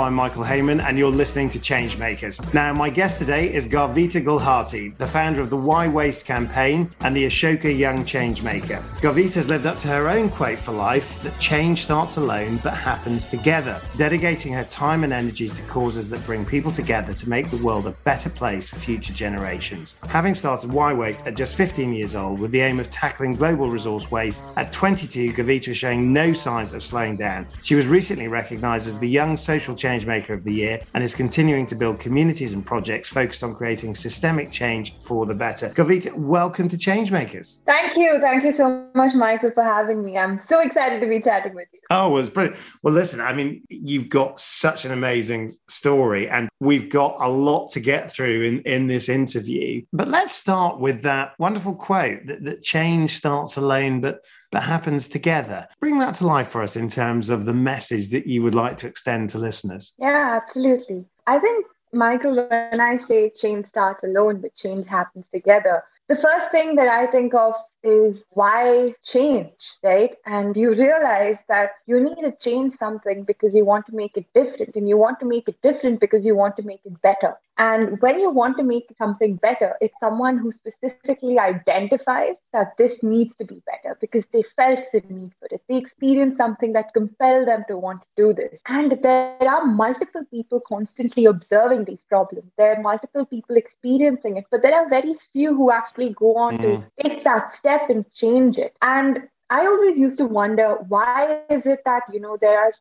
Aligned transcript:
I'm 0.00 0.14
Michael 0.14 0.44
Heyman, 0.44 0.82
and 0.82 0.98
you're 0.98 1.10
listening 1.10 1.50
to 1.50 1.58
Changemakers. 1.58 2.54
Now, 2.54 2.72
my 2.72 2.88
guest 2.88 3.18
today 3.18 3.52
is 3.52 3.68
Garvita 3.68 4.24
Gulhati, 4.24 4.96
the 4.96 5.06
founder 5.06 5.42
of 5.42 5.50
the 5.50 5.58
Why 5.58 5.88
Waste 5.88 6.24
campaign 6.24 6.90
and 7.00 7.14
the 7.14 7.26
Ashoka 7.26 7.76
Young 7.76 7.98
Changemaker. 8.04 8.82
Garvita 9.00 9.34
has 9.34 9.50
lived 9.50 9.66
up 9.66 9.76
to 9.78 9.88
her 9.88 10.08
own 10.08 10.30
quote 10.30 10.58
for 10.58 10.72
life 10.72 11.22
that 11.22 11.38
change 11.38 11.82
starts 11.82 12.16
alone 12.16 12.58
but 12.62 12.72
happens 12.72 13.26
together, 13.26 13.82
dedicating 13.98 14.54
her 14.54 14.64
time 14.64 15.04
and 15.04 15.12
energies 15.12 15.54
to 15.56 15.62
causes 15.64 16.08
that 16.08 16.24
bring 16.24 16.46
people 16.46 16.72
together 16.72 17.12
to 17.12 17.28
make 17.28 17.50
the 17.50 17.58
world 17.58 17.86
a 17.86 17.92
better 18.04 18.30
place 18.30 18.70
for 18.70 18.76
future 18.76 19.12
generations. 19.12 19.98
Having 20.08 20.34
started 20.34 20.72
Why 20.72 20.94
Waste 20.94 21.26
at 21.26 21.36
just 21.36 21.56
15 21.56 21.92
years 21.92 22.16
old 22.16 22.40
with 22.40 22.52
the 22.52 22.60
aim 22.62 22.80
of 22.80 22.88
tackling 22.88 23.34
global 23.34 23.68
resource 23.68 24.10
waste, 24.10 24.44
at 24.56 24.72
22, 24.72 25.34
Garvita 25.34 25.68
was 25.68 25.76
showing 25.76 26.10
no 26.10 26.32
signs 26.32 26.72
of 26.72 26.82
slowing 26.82 27.16
down. 27.16 27.46
She 27.60 27.74
was 27.74 27.86
recently 27.86 28.28
recognized 28.28 28.88
as 28.88 28.98
the 28.98 29.08
Young 29.08 29.36
Social 29.36 29.74
Changemaker 29.90 30.30
of 30.30 30.44
the 30.44 30.52
Year 30.52 30.80
and 30.94 31.02
is 31.02 31.14
continuing 31.14 31.66
to 31.66 31.74
build 31.74 31.98
communities 31.98 32.52
and 32.52 32.64
projects 32.64 33.08
focused 33.08 33.42
on 33.42 33.54
creating 33.54 33.94
systemic 33.94 34.50
change 34.50 34.96
for 35.00 35.26
the 35.26 35.34
better. 35.34 35.70
Garvita, 35.70 36.14
welcome 36.14 36.68
to 36.68 36.76
Changemakers. 36.76 37.58
Thank 37.64 37.96
you. 37.96 38.18
Thank 38.20 38.44
you 38.44 38.52
so 38.52 38.88
much, 38.94 39.14
Michael, 39.14 39.50
for 39.50 39.64
having 39.64 40.04
me. 40.04 40.16
I'm 40.16 40.38
so 40.38 40.60
excited 40.60 41.00
to 41.00 41.08
be 41.08 41.20
chatting 41.20 41.54
with 41.54 41.66
you. 41.72 41.80
Oh, 41.90 42.10
well, 42.10 42.22
it's 42.22 42.30
brilliant. 42.30 42.56
Well, 42.82 42.94
listen, 42.94 43.20
I 43.20 43.32
mean, 43.32 43.62
you've 43.68 44.08
got 44.08 44.38
such 44.38 44.84
an 44.84 44.92
amazing 44.92 45.50
story, 45.68 46.28
and 46.28 46.48
we've 46.60 46.88
got 46.88 47.16
a 47.18 47.28
lot 47.28 47.70
to 47.70 47.80
get 47.80 48.12
through 48.12 48.42
in, 48.42 48.60
in 48.60 48.86
this 48.86 49.08
interview. 49.08 49.82
But 49.92 50.06
let's 50.06 50.32
start 50.32 50.78
with 50.78 51.02
that 51.02 51.32
wonderful 51.40 51.74
quote 51.74 52.26
that, 52.26 52.44
that 52.44 52.62
change 52.62 53.16
starts 53.16 53.56
alone, 53.56 54.00
but 54.00 54.20
but 54.50 54.62
happens 54.62 55.08
together. 55.08 55.68
Bring 55.80 55.98
that 55.98 56.14
to 56.14 56.26
life 56.26 56.48
for 56.48 56.62
us 56.62 56.76
in 56.76 56.88
terms 56.88 57.30
of 57.30 57.44
the 57.44 57.54
message 57.54 58.10
that 58.10 58.26
you 58.26 58.42
would 58.42 58.54
like 58.54 58.76
to 58.78 58.86
extend 58.86 59.30
to 59.30 59.38
listeners. 59.38 59.94
Yeah, 59.98 60.40
absolutely. 60.42 61.04
I 61.26 61.38
think, 61.38 61.66
Michael, 61.92 62.34
when 62.34 62.80
I 62.80 62.96
say 63.08 63.30
change 63.40 63.66
starts 63.68 64.02
alone, 64.04 64.40
but 64.40 64.54
change 64.54 64.86
happens 64.86 65.24
together, 65.32 65.84
the 66.08 66.16
first 66.16 66.50
thing 66.50 66.74
that 66.74 66.88
I 66.88 67.06
think 67.06 67.34
of 67.34 67.54
is 67.82 68.22
why 68.30 68.94
change, 69.04 69.52
right? 69.82 70.14
And 70.26 70.56
you 70.56 70.74
realize 70.74 71.36
that 71.48 71.70
you 71.86 72.00
need 72.00 72.20
to 72.22 72.32
change 72.32 72.72
something 72.78 73.24
because 73.24 73.54
you 73.54 73.64
want 73.64 73.86
to 73.86 73.94
make 73.94 74.16
it 74.16 74.26
different, 74.34 74.74
and 74.74 74.88
you 74.88 74.96
want 74.96 75.20
to 75.20 75.26
make 75.26 75.48
it 75.48 75.62
different 75.62 76.00
because 76.00 76.24
you 76.24 76.34
want 76.34 76.56
to 76.56 76.62
make 76.62 76.80
it 76.84 77.00
better. 77.00 77.36
And 77.60 78.00
when 78.00 78.18
you 78.18 78.30
want 78.30 78.56
to 78.58 78.64
make 78.64 78.86
something 78.98 79.36
better, 79.36 79.76
it's 79.80 79.98
someone 80.00 80.38
who 80.38 80.50
specifically 80.50 81.38
identifies 81.38 82.36
that 82.52 82.76
this 82.78 82.92
needs 83.02 83.36
to 83.38 83.44
be 83.44 83.62
better 83.66 83.96
because 84.00 84.24
they 84.32 84.44
felt 84.56 84.80
the 84.92 85.02
need 85.08 85.32
for 85.38 85.48
it. 85.50 85.62
They 85.68 85.76
experienced 85.76 86.38
something 86.38 86.72
that 86.72 86.94
compelled 86.94 87.48
them 87.48 87.64
to 87.68 87.76
want 87.76 88.02
to 88.02 88.08
do 88.16 88.32
this. 88.32 88.60
And 88.66 88.98
there 89.02 89.50
are 89.56 89.64
multiple 89.66 90.24
people 90.30 90.60
constantly 90.66 91.26
observing 91.26 91.84
these 91.84 92.02
problems. 92.08 92.50
There 92.58 92.76
are 92.76 92.82
multiple 92.82 93.26
people 93.26 93.56
experiencing 93.56 94.36
it, 94.36 94.46
but 94.50 94.62
there 94.62 94.74
are 94.74 94.88
very 94.88 95.14
few 95.32 95.54
who 95.54 95.70
actually 95.70 96.14
go 96.14 96.36
on 96.36 96.58
mm. 96.58 96.62
to 96.62 97.02
take 97.02 97.24
that 97.24 97.52
step 97.58 97.70
step 97.70 97.90
and 97.90 98.04
change 98.14 98.56
it. 98.56 98.76
And 98.82 99.28
I 99.50 99.66
always 99.66 99.98
used 99.98 100.16
to 100.18 100.26
wonder 100.26 100.76
why 100.88 101.40
is 101.50 101.62
it 101.66 101.80
that 101.84 102.02
you 102.12 102.20
know 102.20 102.38
there 102.40 102.56
are 102.56 102.72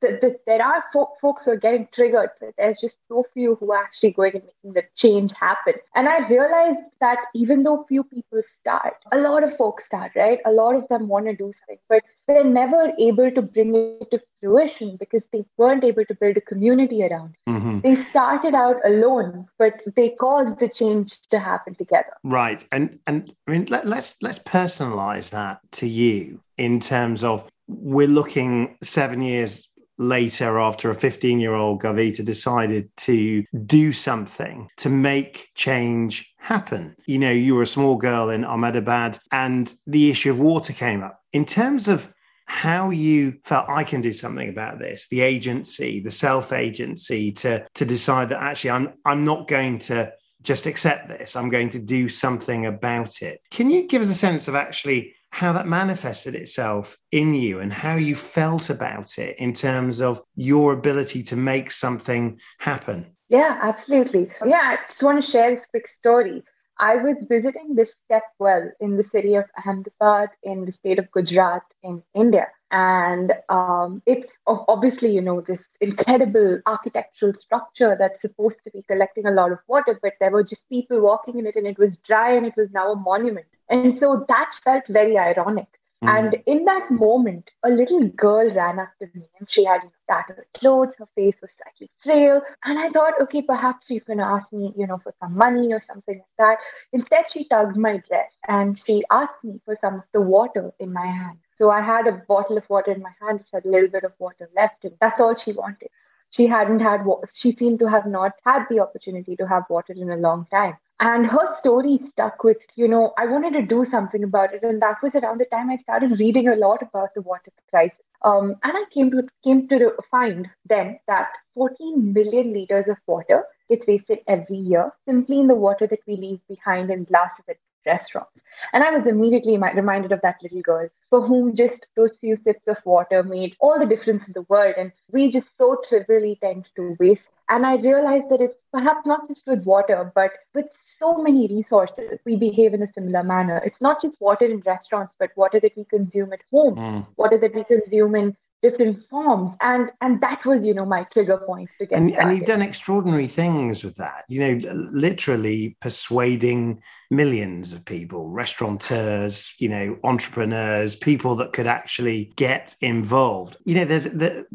there 0.46 0.64
are 0.64 0.84
folk, 0.94 1.18
folks 1.20 1.44
who 1.44 1.52
are 1.52 1.58
getting 1.58 1.88
triggered, 1.92 2.30
but 2.40 2.54
there's 2.58 2.80
just 2.80 2.98
so 3.08 3.26
few 3.34 3.56
who 3.56 3.72
are 3.72 3.84
actually 3.84 4.12
going 4.12 4.36
and 4.36 4.44
making 4.44 4.74
the 4.74 4.84
change 4.96 5.32
happen. 5.32 5.74
And 5.96 6.08
I 6.08 6.28
realized 6.28 6.80
that 7.00 7.18
even 7.34 7.64
though 7.64 7.86
few 7.90 8.04
people 8.04 8.44
start, 8.60 8.94
a 9.12 9.18
lot 9.18 9.44
of 9.44 9.58
folks 9.58 9.86
start, 9.86 10.12
right? 10.16 10.40
A 10.46 10.52
lot 10.52 10.76
of 10.76 10.88
them 10.90 11.08
want 11.08 11.26
to 11.26 11.36
do 11.36 11.52
something, 11.60 11.80
but 11.90 12.04
they're 12.28 12.44
never 12.44 12.92
able 13.00 13.32
to 13.32 13.42
bring 13.42 13.74
it 13.74 14.12
to 14.12 14.22
fruition 14.40 14.96
because 14.98 15.24
they 15.34 15.44
weren't 15.58 15.84
able 15.84 16.06
to 16.06 16.14
build 16.14 16.38
a 16.38 16.42
community 16.42 17.04
around. 17.04 17.36
Mm-hmm. 17.48 17.80
They 17.80 17.96
started 18.04 18.54
out 18.54 18.76
alone, 18.86 19.48
but 19.58 19.74
they 19.96 20.10
caused 20.10 20.60
the 20.60 20.70
change 20.70 21.18
to 21.32 21.40
happen 21.40 21.74
together. 21.74 22.14
Right, 22.24 22.64
and 22.72 23.00
and 23.08 23.34
I 23.48 23.52
mean 23.52 23.66
let, 23.70 23.88
let's 23.88 24.18
let's 24.22 24.38
personalize 24.38 25.32
that 25.32 25.62
to 25.74 25.88
you 25.88 26.42
in 26.60 26.80
terms 26.80 27.24
of 27.24 27.48
we're 27.68 28.08
looking 28.08 28.78
seven 28.84 29.22
years 29.22 29.68
later 29.98 30.60
after 30.60 30.90
a 30.90 30.96
15 30.96 31.40
year 31.40 31.54
old 31.54 31.82
Garvita 31.82 32.24
decided 32.24 32.90
to 32.98 33.44
do 33.66 33.92
something 33.92 34.68
to 34.78 34.90
make 34.90 35.50
change 35.56 36.34
happen. 36.38 36.96
You 37.06 37.20
know, 37.20 37.32
you 37.32 37.56
were 37.56 37.62
a 37.62 37.68
small 37.68 37.96
girl 37.96 38.30
in 38.30 38.46
Ahmedabad 38.46 39.20
and 39.32 39.74
the 39.88 40.10
issue 40.10 40.32
of 40.32 40.40
water 40.40 40.74
came 40.74 41.04
up. 41.04 41.20
In 41.34 41.46
terms 41.46 41.88
of 41.88 42.12
how 42.46 42.90
you 42.90 43.38
felt 43.44 43.70
I 43.70 43.84
can 43.84 44.02
do 44.02 44.12
something 44.14 44.50
about 44.50 44.80
this, 44.80 45.08
the 45.10 45.22
agency, 45.22 46.00
the 46.00 46.12
self 46.12 46.52
agency 46.52 47.32
to, 47.34 47.68
to 47.76 47.86
decide 47.86 48.30
that 48.30 48.42
actually 48.42 48.72
I'm, 48.72 48.94
I'm 49.06 49.24
not 49.24 49.48
going 49.48 49.80
to 49.80 50.12
just 50.42 50.66
accept 50.66 51.10
this, 51.10 51.36
I'm 51.36 51.50
going 51.50 51.70
to 51.72 51.80
do 51.80 52.08
something 52.08 52.66
about 52.66 53.22
it. 53.22 53.42
Can 53.52 53.70
you 53.70 53.88
give 53.88 54.02
us 54.02 54.10
a 54.10 54.16
sense 54.16 54.48
of 54.48 54.56
actually 54.56 55.14
how 55.32 55.54
that 55.54 55.68
manifested 55.68 56.36
itself 56.36 56.98
in 57.12 57.34
you 57.34 57.60
and 57.60 57.72
how 57.72 57.96
you 57.96 58.16
felt 58.16 58.70
about 58.70 59.18
it 59.18 59.38
in 59.38 59.54
terms 59.54 60.02
of 60.02 60.22
your 60.36 60.74
ability 60.74 61.24
to 61.24 61.36
make 61.36 61.72
something 61.72 62.40
happen? 62.60 63.06
Yeah, 63.30 63.60
absolutely. 63.62 64.32
Yeah, 64.46 64.62
I 64.64 64.78
just 64.88 65.04
want 65.04 65.24
to 65.24 65.32
share 65.32 65.54
this 65.54 65.64
quick 65.72 65.88
story. 66.00 66.44
I 66.80 66.96
was 66.96 67.22
visiting 67.28 67.76
this 67.76 67.92
step 68.06 68.24
well 68.40 68.72
in 68.80 68.96
the 68.96 69.04
city 69.04 69.36
of 69.36 69.46
Ahmedabad 69.58 70.30
in 70.44 70.66
the 70.66 70.72
state 70.72 70.98
of 70.98 71.12
Gujarat 71.12 71.64
in 71.84 72.02
India. 72.16 72.48
And 72.72 73.34
um, 73.50 74.02
it's 74.06 74.32
obviously, 74.48 75.14
you 75.14 75.22
know, 75.22 75.42
this 75.42 75.60
incredible 75.82 76.62
architectural 76.66 77.34
structure 77.34 77.98
that's 78.00 78.22
supposed 78.22 78.56
to 78.64 78.72
be 78.72 78.84
collecting 78.84 79.26
a 79.26 79.32
lot 79.32 79.52
of 79.52 79.60
water, 79.68 80.00
but 80.02 80.14
there 80.20 80.32
were 80.32 80.44
just 80.44 80.68
people 80.70 81.02
walking 81.02 81.38
in 81.38 81.48
it 81.48 81.56
and 81.56 81.68
it 81.68 81.78
was 81.78 81.98
dry 82.08 82.32
and 82.32 82.46
it 82.46 82.56
was 82.56 82.70
now 82.72 82.94
a 82.94 82.96
monument. 82.96 83.48
And 83.70 83.96
so 83.96 84.26
that 84.28 84.50
felt 84.64 84.84
very 84.88 85.18
ironic. 85.18 85.68
Mm. 86.04 86.18
And 86.18 86.44
in 86.46 86.66
that 86.66 86.90
moment, 86.90 87.52
a 87.64 87.70
little 87.70 88.08
girl 88.10 88.50
ran 88.54 88.80
up 88.80 88.90
to 89.00 89.08
me 89.14 89.26
and 89.38 89.50
she 89.50 89.66
had 89.66 89.82
tattered 90.10 90.46
clothes, 90.56 90.94
her 90.98 91.08
face 91.16 91.38
was 91.42 91.52
slightly 91.52 91.92
frail. 92.04 92.42
And 92.64 92.80
I 92.80 92.90
thought, 92.90 93.20
okay, 93.22 93.42
perhaps 93.42 93.86
she's 93.86 94.04
going 94.04 94.20
to 94.20 94.26
ask 94.26 94.52
me, 94.54 94.74
you 94.78 94.88
know, 94.88 94.98
for 94.98 95.14
some 95.20 95.36
money 95.36 95.74
or 95.74 95.84
something 95.86 96.16
like 96.16 96.38
that. 96.38 96.58
Instead, 96.94 97.30
she 97.30 97.48
tugged 97.48 97.76
my 97.76 98.02
dress 98.08 98.32
and 98.48 98.80
she 98.86 99.04
asked 99.12 99.44
me 99.44 99.60
for 99.66 99.78
some 99.82 99.96
of 99.96 100.04
the 100.14 100.22
water 100.22 100.72
in 100.80 100.94
my 100.94 101.06
hand. 101.06 101.40
So 101.58 101.70
I 101.70 101.82
had 101.82 102.08
a 102.08 102.24
bottle 102.28 102.58
of 102.58 102.70
water 102.70 102.92
in 102.92 103.02
my 103.02 103.12
hand, 103.22 103.40
which 103.40 103.50
had 103.54 103.66
a 103.66 103.70
little 103.70 103.90
bit 103.90 104.06
of 104.06 104.14
water 104.18 104.50
left, 104.56 104.86
and 104.86 104.94
that's 105.02 105.20
all 105.20 105.36
she 105.36 105.52
wanted. 105.52 105.90
She 106.30 106.48
hadn't 106.48 106.80
had, 106.80 107.04
she 107.34 107.54
seemed 107.54 107.80
to 107.80 107.90
have 107.90 108.06
not 108.06 108.34
had 108.46 108.66
the 108.70 108.80
opportunity 108.80 109.36
to 109.36 109.48
have 109.48 109.64
water 109.70 109.94
in 109.94 110.10
a 110.10 110.16
long 110.16 110.48
time. 110.50 110.78
And 111.00 111.26
her 111.26 111.56
story 111.60 112.00
stuck 112.12 112.44
with, 112.44 112.58
you 112.76 112.88
know, 112.88 113.14
I 113.18 113.26
wanted 113.26 113.54
to 113.54 113.62
do 113.62 113.86
something 113.86 114.24
about 114.24 114.54
it. 114.54 114.64
And 114.64 114.82
that 114.82 114.98
was 115.02 115.16
around 115.16 115.40
the 115.40 115.46
time 115.46 115.70
I 115.70 115.78
started 115.78 116.20
reading 116.20 116.50
a 116.50 116.56
lot 116.56 116.82
about 116.82 117.14
the 117.16 117.22
water 117.22 117.52
crisis. 117.70 118.00
Um, 118.24 118.56
and 118.64 118.74
I 118.76 118.84
came 118.94 119.10
to 119.12 119.28
came 119.44 119.68
to 119.70 119.94
find 120.12 120.50
then 120.66 121.00
that 121.08 121.30
14 121.56 122.14
million 122.14 122.52
liters 122.54 122.90
of 122.90 122.98
water 123.08 123.44
gets 123.70 123.88
wasted 123.88 124.20
every 124.28 124.58
year 124.58 124.92
simply 125.06 125.40
in 125.40 125.48
the 125.48 125.56
water 125.56 125.88
that 125.88 126.00
we 126.06 126.18
leave 126.18 126.42
behind 126.50 126.92
in 126.92 127.06
glasses 127.06 127.46
at 127.48 127.58
restaurants. 127.86 128.32
And 128.74 128.84
I 128.84 128.92
was 128.92 129.06
immediately 129.06 129.58
reminded 129.58 130.12
of 130.12 130.22
that 130.22 130.38
little 130.44 130.62
girl 130.62 130.90
for 131.10 131.26
whom 131.26 131.56
just 131.56 131.86
those 131.96 132.12
few 132.20 132.38
sips 132.44 132.68
of 132.68 132.78
water 132.86 133.24
made 133.24 133.56
all 133.60 133.80
the 133.80 133.86
difference 133.86 134.24
in 134.28 134.34
the 134.34 134.46
world. 134.50 134.76
And 134.78 134.92
we 135.12 135.30
just 135.30 135.48
so 135.58 135.78
trivially 135.88 136.38
tend 136.42 136.68
to 136.76 136.96
waste. 137.00 137.22
And 137.50 137.66
I 137.66 137.76
realized 137.78 138.30
that 138.30 138.42
it's 138.42 138.60
perhaps 138.72 139.06
not 139.06 139.28
just 139.28 139.42
with 139.48 139.64
water, 139.64 140.12
but 140.14 140.32
with 140.54 140.68
so 141.00 141.18
many 141.18 141.48
resources, 141.48 142.20
we 142.26 142.36
behave 142.36 142.74
in 142.74 142.84
a 142.84 142.94
similar 142.94 143.24
manner. 143.24 143.58
It's 143.66 143.82
not 143.82 144.02
just 144.02 144.18
water 144.20 144.46
in 144.46 144.60
restaurants, 144.66 145.16
but 145.18 145.32
water 145.36 145.60
that 145.60 145.72
we 145.76 145.86
consume 145.86 146.32
at 146.32 146.42
home, 146.52 146.76
mm. 146.76 147.08
water 147.18 147.38
that 147.40 147.56
we 147.56 147.64
consume 147.64 148.16
in 148.16 148.38
different 148.62 149.00
forms 149.10 149.54
and 149.62 149.90
and 150.02 150.22
that 150.22 150.44
was 150.46 150.64
you 150.64 150.74
know 150.74 150.86
my 150.86 151.04
trigger 151.14 151.38
point 151.38 151.70
to 151.80 151.86
get 151.86 151.98
and, 151.98 152.16
and, 152.16 152.36
you've 152.36 152.46
done 152.46 152.62
extraordinary 152.62 153.28
things 153.28 153.84
with 153.84 153.96
that 153.96 154.24
you 154.28 154.40
know 154.40 154.70
literally 154.92 155.78
persuading 155.82 156.82
millions 157.12 157.74
of 157.74 157.84
people 157.86 158.30
restaurateurs 158.30 159.54
you 159.60 159.70
know 159.70 159.98
entrepreneurs 160.04 160.96
people 160.96 161.36
that 161.36 161.54
could 161.54 161.68
actually 161.68 162.32
get 162.36 162.76
involved. 162.82 163.58
You 163.66 163.76
know 163.76 163.86
there's 163.86 164.08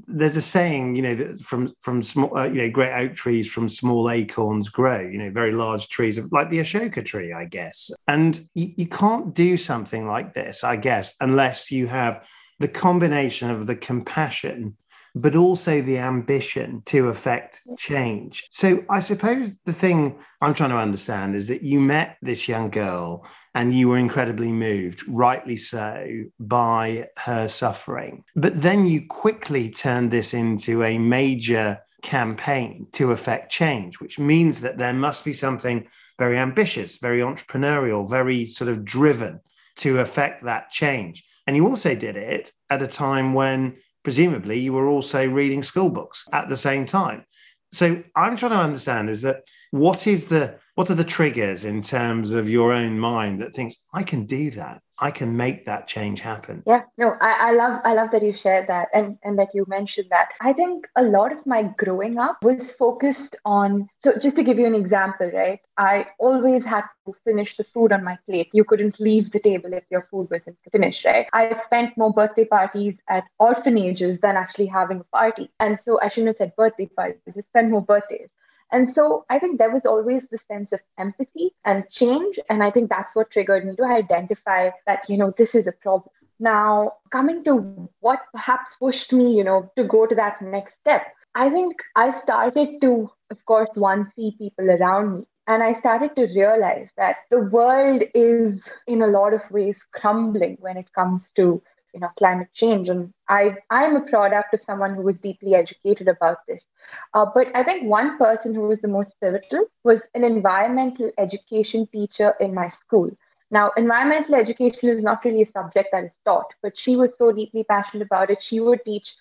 there's 0.06 0.36
a 0.36 0.42
saying 0.42 0.96
you 0.96 1.02
know 1.02 1.36
from 1.42 1.74
from 1.80 2.02
small 2.02 2.36
uh, 2.36 2.46
you 2.46 2.62
know 2.62 2.70
great 2.70 2.94
oak 2.94 3.14
trees 3.14 3.50
from 3.50 3.68
small 3.68 4.10
acorns 4.10 4.68
grow 4.68 5.00
you 5.00 5.18
know 5.18 5.30
very 5.30 5.52
large 5.52 5.88
trees 5.88 6.18
like 6.30 6.50
the 6.50 6.58
ashoka 6.58 7.04
tree 7.04 7.32
i 7.32 7.44
guess. 7.44 7.90
And 8.06 8.48
you, 8.54 8.72
you 8.76 8.86
can't 8.86 9.34
do 9.34 9.56
something 9.56 10.06
like 10.06 10.34
this 10.34 10.64
i 10.64 10.76
guess 10.76 11.14
unless 11.20 11.70
you 11.70 11.86
have 11.86 12.24
the 12.60 12.68
combination 12.68 13.50
of 13.50 13.66
the 13.66 13.76
compassion 13.76 14.76
but 15.14 15.36
also 15.36 15.80
the 15.80 15.98
ambition 15.98 16.82
to 16.86 17.08
affect 17.08 17.62
change. 17.78 18.48
So 18.50 18.84
I 18.90 18.98
suppose 18.98 19.52
the 19.64 19.72
thing 19.72 20.18
I'm 20.40 20.54
trying 20.54 20.70
to 20.70 20.76
understand 20.76 21.36
is 21.36 21.46
that 21.48 21.62
you 21.62 21.78
met 21.78 22.16
this 22.20 22.48
young 22.48 22.70
girl 22.70 23.24
and 23.54 23.72
you 23.72 23.88
were 23.88 23.98
incredibly 23.98 24.50
moved, 24.50 25.06
rightly 25.06 25.56
so, 25.56 26.24
by 26.40 27.08
her 27.18 27.48
suffering. 27.48 28.24
But 28.34 28.60
then 28.60 28.86
you 28.86 29.06
quickly 29.06 29.70
turned 29.70 30.10
this 30.10 30.34
into 30.34 30.82
a 30.82 30.98
major 30.98 31.80
campaign 32.02 32.88
to 32.92 33.12
affect 33.12 33.52
change, 33.52 34.00
which 34.00 34.18
means 34.18 34.60
that 34.60 34.78
there 34.78 34.92
must 34.92 35.24
be 35.24 35.32
something 35.32 35.86
very 36.18 36.38
ambitious, 36.38 36.96
very 36.96 37.20
entrepreneurial, 37.20 38.08
very 38.08 38.46
sort 38.46 38.68
of 38.68 38.84
driven 38.84 39.40
to 39.76 40.00
affect 40.00 40.42
that 40.44 40.70
change. 40.70 41.24
And 41.46 41.56
you 41.56 41.66
also 41.66 41.94
did 41.94 42.16
it 42.16 42.52
at 42.70 42.82
a 42.82 42.86
time 42.86 43.34
when 43.34 43.76
presumably 44.02 44.58
you 44.58 44.72
were 44.72 44.88
also 44.88 45.26
reading 45.28 45.62
school 45.62 45.90
books 45.90 46.24
at 46.32 46.48
the 46.48 46.56
same 46.56 46.86
time. 46.86 47.24
So 47.72 48.02
I'm 48.14 48.36
trying 48.36 48.52
to 48.52 48.58
understand 48.58 49.10
is 49.10 49.22
that 49.22 49.44
what 49.70 50.06
is 50.06 50.26
the 50.26 50.58
what 50.74 50.90
are 50.90 50.94
the 50.94 51.04
triggers 51.04 51.64
in 51.64 51.82
terms 51.82 52.32
of 52.32 52.48
your 52.48 52.72
own 52.72 52.98
mind 52.98 53.40
that 53.40 53.54
thinks 53.54 53.76
I 53.92 54.02
can 54.02 54.26
do 54.26 54.50
that? 54.52 54.82
I 54.98 55.10
can 55.10 55.36
make 55.36 55.66
that 55.66 55.88
change 55.88 56.20
happen. 56.20 56.62
Yeah, 56.66 56.82
no, 56.98 57.16
I, 57.20 57.48
I 57.48 57.52
love 57.52 57.80
I 57.84 57.94
love 57.94 58.10
that 58.12 58.22
you 58.22 58.32
shared 58.32 58.68
that 58.68 58.88
and, 58.94 59.18
and 59.24 59.36
that 59.40 59.48
you 59.52 59.64
mentioned 59.66 60.06
that. 60.10 60.28
I 60.40 60.52
think 60.52 60.86
a 60.96 61.02
lot 61.02 61.32
of 61.32 61.44
my 61.46 61.64
growing 61.76 62.18
up 62.18 62.38
was 62.44 62.70
focused 62.78 63.34
on 63.44 63.88
so 63.98 64.12
just 64.20 64.36
to 64.36 64.44
give 64.44 64.56
you 64.56 64.66
an 64.66 64.74
example, 64.74 65.30
right? 65.34 65.58
I 65.76 66.06
always 66.20 66.62
had 66.62 66.84
to 67.06 67.14
finish 67.24 67.56
the 67.56 67.64
food 67.74 67.90
on 67.90 68.04
my 68.04 68.16
plate. 68.28 68.50
You 68.52 68.62
couldn't 68.62 69.00
leave 69.00 69.32
the 69.32 69.40
table 69.40 69.72
if 69.72 69.82
your 69.90 70.06
food 70.12 70.28
wasn't 70.30 70.58
finished, 70.70 71.04
right? 71.04 71.26
I 71.32 71.58
spent 71.66 71.96
more 71.96 72.12
birthday 72.12 72.44
parties 72.44 72.94
at 73.08 73.24
orphanages 73.40 74.18
than 74.20 74.36
actually 74.36 74.66
having 74.66 75.00
a 75.00 75.16
party. 75.16 75.50
And 75.58 75.78
so 75.84 76.00
I 76.00 76.08
shouldn't 76.08 76.28
have 76.28 76.36
said 76.36 76.56
birthday 76.56 76.86
parties, 76.86 77.20
I 77.26 77.40
spent 77.50 77.70
more 77.70 77.82
birthdays. 77.82 78.28
And 78.74 78.92
so 78.92 79.24
I 79.30 79.38
think 79.38 79.58
there 79.58 79.70
was 79.70 79.86
always 79.86 80.22
the 80.32 80.38
sense 80.48 80.72
of 80.72 80.80
empathy 80.98 81.54
and 81.64 81.88
change. 81.88 82.40
And 82.50 82.60
I 82.60 82.72
think 82.72 82.90
that's 82.90 83.14
what 83.14 83.30
triggered 83.30 83.64
me 83.64 83.76
to 83.76 83.84
identify 83.84 84.70
that, 84.84 85.08
you 85.08 85.16
know, 85.16 85.30
this 85.38 85.54
is 85.54 85.68
a 85.68 85.72
problem. 85.72 86.10
Now, 86.40 86.94
coming 87.12 87.44
to 87.44 87.88
what 88.00 88.18
perhaps 88.32 88.66
pushed 88.80 89.12
me, 89.12 89.36
you 89.36 89.44
know, 89.44 89.70
to 89.76 89.84
go 89.84 90.06
to 90.06 90.14
that 90.16 90.42
next 90.42 90.74
step, 90.80 91.02
I 91.36 91.50
think 91.50 91.76
I 91.94 92.20
started 92.22 92.80
to, 92.80 93.08
of 93.30 93.44
course, 93.46 93.70
one, 93.74 94.10
see 94.16 94.34
people 94.36 94.68
around 94.68 95.18
me. 95.18 95.24
And 95.46 95.62
I 95.62 95.78
started 95.78 96.16
to 96.16 96.22
realize 96.22 96.88
that 96.96 97.18
the 97.30 97.42
world 97.42 98.02
is, 98.12 98.60
in 98.88 99.02
a 99.02 99.06
lot 99.06 99.34
of 99.34 99.48
ways, 99.52 99.78
crumbling 99.92 100.56
when 100.58 100.76
it 100.78 100.92
comes 100.94 101.30
to 101.36 101.62
you 101.94 102.00
know 102.00 102.10
climate 102.18 102.48
change. 102.54 102.88
And 102.88 103.12
i 103.28 103.56
i'm 103.70 103.96
a 103.96 104.02
product 104.10 104.54
of 104.54 104.60
someone 104.62 104.94
who 104.94 105.02
was 105.02 105.18
deeply 105.18 105.54
educated 105.54 106.08
about 106.08 106.38
this. 106.48 106.66
Uh, 107.14 107.26
but 107.34 107.48
i 107.54 107.62
think 107.64 107.84
one 107.88 108.18
person 108.18 108.54
who 108.54 108.62
was 108.68 108.80
the 108.80 108.88
most 108.96 109.12
pivotal 109.20 109.66
was 109.84 110.02
an 110.14 110.24
environmental 110.24 111.10
education 111.18 111.86
teacher 111.92 112.34
in 112.40 112.54
my 112.54 112.68
school. 112.68 113.10
Now 113.50 113.72
environmental 113.76 114.34
education 114.36 114.88
is 114.90 115.02
not 115.02 115.24
really 115.24 115.42
a 115.42 115.52
subject 115.52 115.88
that 115.92 116.04
is 116.04 116.14
taught 116.24 116.52
but 116.62 116.76
she 116.76 116.96
was 116.96 117.10
so 117.18 117.32
deeply 117.32 117.64
passionate 117.64 118.06
about 118.06 118.30
it 118.30 118.42
she 118.42 118.60
would 118.60 118.82
teach 118.84 119.14